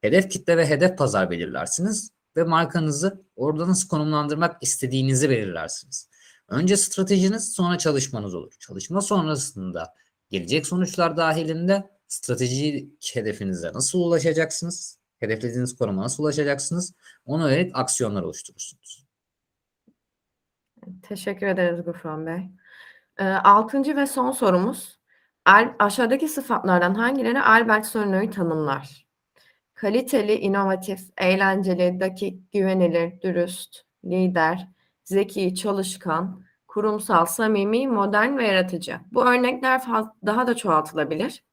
Hedef 0.01 0.31
kitle 0.31 0.57
ve 0.57 0.67
hedef 0.67 0.99
pazar 0.99 1.31
belirlersiniz 1.31 2.11
ve 2.37 2.45
markanızı 2.45 3.25
orada 3.37 3.69
nasıl 3.69 3.89
konumlandırmak 3.89 4.63
istediğinizi 4.63 5.31
belirlersiniz. 5.31 6.09
Önce 6.49 6.77
stratejiniz 6.77 7.53
sonra 7.53 7.79
çalışmanız 7.79 8.35
olur. 8.35 8.53
Çalışma 8.61 9.01
sonrasında 9.01 9.95
gelecek 10.31 10.67
sonuçlar 10.67 11.17
dahilinde 11.17 11.91
stratejik 12.09 13.11
hedefinize 13.15 13.73
nasıl 13.73 13.99
ulaşacaksınız? 13.99 14.96
Hedeflediğiniz 15.21 15.79
konuma 15.79 16.03
nasıl 16.03 16.23
ulaşacaksınız? 16.23 16.95
Ona 17.25 17.51
yönelik 17.51 17.77
aksiyonlar 17.77 18.23
oluşturursunuz. 18.23 19.07
Teşekkür 21.03 21.47
ederiz 21.47 21.85
Gufran 21.85 22.27
Bey. 22.27 22.51
Ee, 23.19 23.25
altıncı 23.25 23.97
ve 23.97 24.07
son 24.07 24.31
sorumuz. 24.31 24.99
Al- 25.45 25.75
aşağıdaki 25.79 26.29
sıfatlardan 26.29 26.95
hangileri 26.95 27.41
Albert 27.41 27.87
Sonno'yu 27.87 28.31
tanımlar? 28.31 29.07
Kaliteli, 29.75 30.35
inovatif, 30.35 31.01
eğlenceli, 31.19 32.01
dakik, 32.01 32.53
güvenilir, 32.53 33.21
dürüst, 33.23 33.83
lider, 34.05 34.69
zeki, 35.05 35.55
çalışkan, 35.55 36.45
kurumsal, 36.69 37.27
samimi, 37.27 37.89
modern 37.89 38.39
ve 38.39 38.47
yaratıcı. 38.47 39.01
Bu 39.13 39.27
örnekler 39.27 39.83
daha 40.27 40.47
da 40.47 40.57
çoğaltılabilir. 40.57 41.46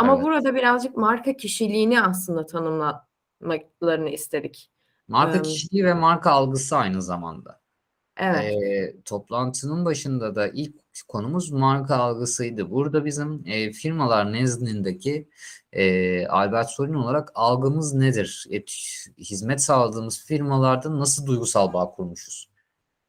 Ama 0.00 0.14
Evet. 0.14 0.24
burada 0.24 0.54
birazcık 0.54 0.96
marka 0.96 1.36
kişiliğini 1.36 2.02
aslında 2.02 2.46
tanımlamalarını 2.46 4.10
istedik. 4.10 4.70
Marka 5.08 5.36
Em, 5.36 5.42
kişiliği 5.42 5.84
ve 5.84 5.94
marka 5.94 6.30
algısı 6.30 6.76
aynı 6.76 7.02
zamanda. 7.02 7.60
Evet. 8.16 8.62
Ee, 8.62 8.96
toplantının 9.04 9.84
başında 9.84 10.34
da 10.34 10.48
ilk 10.48 10.74
konumuz 11.08 11.50
marka 11.50 11.96
algısıydı. 11.96 12.70
Burada 12.70 13.04
bizim 13.04 13.42
e, 13.46 13.72
firmalar 13.72 14.32
nezdindeki 14.32 15.28
e, 15.72 16.26
Albert 16.26 16.70
Sorun 16.70 16.94
olarak 16.94 17.32
algımız 17.34 17.94
nedir? 17.94 18.46
E, 18.50 18.60
hizmet 19.18 19.62
sağladığımız 19.62 20.24
firmalarda 20.26 20.98
nasıl 20.98 21.26
duygusal 21.26 21.72
bağ 21.72 21.90
kurmuşuz? 21.90 22.50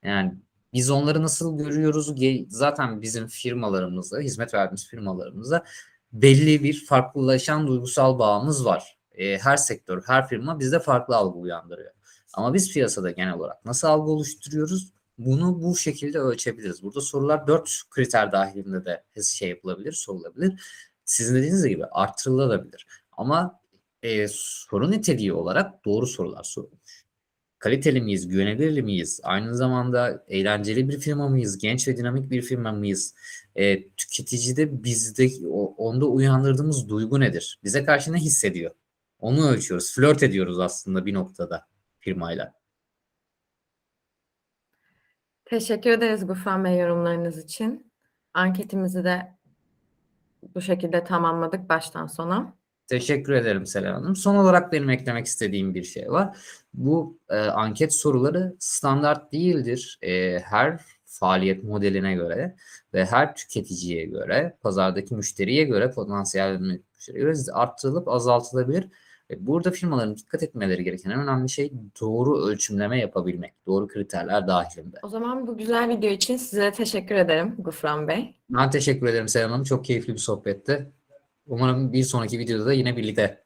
Yani 0.03 0.33
biz 0.73 0.89
onları 0.89 1.23
nasıl 1.23 1.57
görüyoruz? 1.57 2.13
Zaten 2.49 3.01
bizim 3.01 3.27
firmalarımızda, 3.27 4.19
hizmet 4.19 4.53
verdiğimiz 4.53 4.87
firmalarımızda 4.87 5.63
belli 6.13 6.63
bir 6.63 6.85
farklılaşan 6.85 7.67
duygusal 7.67 8.19
bağımız 8.19 8.65
var. 8.65 8.97
E, 9.11 9.37
her 9.37 9.57
sektör, 9.57 10.03
her 10.07 10.27
firma 10.27 10.59
bizde 10.59 10.79
farklı 10.79 11.15
algı 11.15 11.39
uyandırıyor. 11.39 11.91
Ama 12.33 12.53
biz 12.53 12.73
piyasada 12.73 13.11
genel 13.11 13.33
olarak 13.33 13.65
nasıl 13.65 13.87
algı 13.87 14.11
oluşturuyoruz? 14.11 14.93
Bunu 15.17 15.61
bu 15.61 15.75
şekilde 15.75 16.19
ölçebiliriz. 16.19 16.83
Burada 16.83 17.01
sorular 17.01 17.47
dört 17.47 17.81
kriter 17.89 18.31
dahilinde 18.31 18.85
de 18.85 19.03
şey 19.23 19.49
yapılabilir, 19.49 19.91
sorulabilir. 19.91 20.61
Sizin 21.05 21.35
dediğiniz 21.35 21.67
gibi 21.67 21.85
artırılabilir. 21.85 22.87
Ama 23.11 23.59
e, 24.03 24.27
soru 24.31 24.91
niteliği 24.91 25.33
olarak 25.33 25.85
doğru 25.85 26.07
sorular 26.07 26.43
sorulmuş. 26.43 27.00
Kaliteli 27.61 28.01
miyiz, 28.01 28.27
güvenilir 28.27 28.81
miyiz? 28.81 29.19
Aynı 29.23 29.55
zamanda 29.55 30.25
eğlenceli 30.27 30.89
bir 30.89 30.99
firma 30.99 31.29
mıyız? 31.29 31.57
Genç 31.57 31.87
ve 31.87 31.97
dinamik 31.97 32.31
bir 32.31 32.41
firma 32.41 32.71
mıyız? 32.71 33.15
E, 33.55 33.89
tüketicide 33.89 34.83
bizde 34.83 35.29
onda 35.77 36.05
uyandırdığımız 36.05 36.89
duygu 36.89 37.19
nedir? 37.19 37.59
Bize 37.63 37.85
karşı 37.85 38.13
ne 38.13 38.17
hissediyor? 38.17 38.71
Onu 39.19 39.49
ölçüyoruz. 39.49 39.95
Flört 39.95 40.23
ediyoruz 40.23 40.59
aslında 40.59 41.05
bir 41.05 41.13
noktada 41.13 41.67
firmayla. 41.99 42.53
Teşekkür 45.45 45.89
ederiz 45.89 46.27
Gufran 46.27 46.63
Bey 46.63 46.79
yorumlarınız 46.79 47.37
için. 47.37 47.91
Anketimizi 48.33 49.03
de 49.03 49.37
bu 50.55 50.61
şekilde 50.61 51.03
tamamladık 51.03 51.69
baştan 51.69 52.07
sona. 52.07 52.60
Teşekkür 52.91 53.33
ederim 53.33 53.65
Selen 53.65 53.93
Hanım. 53.93 54.15
Son 54.15 54.35
olarak 54.35 54.71
benim 54.71 54.89
eklemek 54.89 55.25
istediğim 55.25 55.75
bir 55.75 55.83
şey 55.83 56.11
var. 56.11 56.37
Bu 56.73 57.17
e, 57.29 57.35
anket 57.37 57.93
soruları 57.93 58.55
standart 58.59 59.31
değildir. 59.31 59.99
E, 60.01 60.39
her 60.39 60.81
faaliyet 61.05 61.63
modeline 61.63 62.13
göre 62.13 62.55
ve 62.93 63.05
her 63.05 63.35
tüketiciye 63.35 64.05
göre, 64.05 64.57
pazardaki 64.61 65.15
müşteriye 65.15 65.63
göre, 65.63 65.91
potansiyel 65.91 66.59
müşteriye 66.59 67.23
göre 67.23 67.33
arttırılıp 67.53 68.07
azaltılabilir. 68.07 68.87
E, 69.29 69.47
Burada 69.47 69.71
firmaların 69.71 70.17
dikkat 70.17 70.43
etmeleri 70.43 70.83
gereken 70.83 71.09
en 71.09 71.19
önemli 71.19 71.49
şey 71.49 71.73
doğru 72.01 72.45
ölçümleme 72.45 72.99
yapabilmek. 72.99 73.53
Doğru 73.67 73.87
kriterler 73.87 74.47
dahilinde. 74.47 74.97
O 75.03 75.07
zaman 75.07 75.47
bu 75.47 75.57
güzel 75.57 75.89
video 75.89 76.09
için 76.09 76.37
size 76.37 76.71
teşekkür 76.71 77.15
ederim 77.15 77.55
Gufran 77.57 78.07
Bey. 78.07 78.35
Ben 78.49 78.69
teşekkür 78.69 79.07
ederim 79.07 79.27
Selen 79.27 79.49
Hanım. 79.49 79.63
Çok 79.63 79.85
keyifli 79.85 80.13
bir 80.13 80.19
sohbetti. 80.19 80.91
Umarım 81.45 81.93
bir 81.93 82.03
sonraki 82.03 82.39
videoda 82.39 82.65
da 82.65 82.73
yine 82.73 82.97
birlikte 82.97 83.43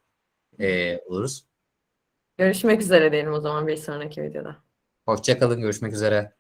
e, 0.60 0.98
oluruz. 1.00 1.46
Görüşmek 2.38 2.82
üzere 2.82 3.12
diyelim 3.12 3.34
o 3.34 3.39
zaman 3.41 3.68
bir 3.68 3.78
sonraki 3.78 4.24
videoda. 4.24 4.64
Hoşçakalın. 5.06 5.62
Görüşmek 5.62 5.93
üzere. 5.93 6.34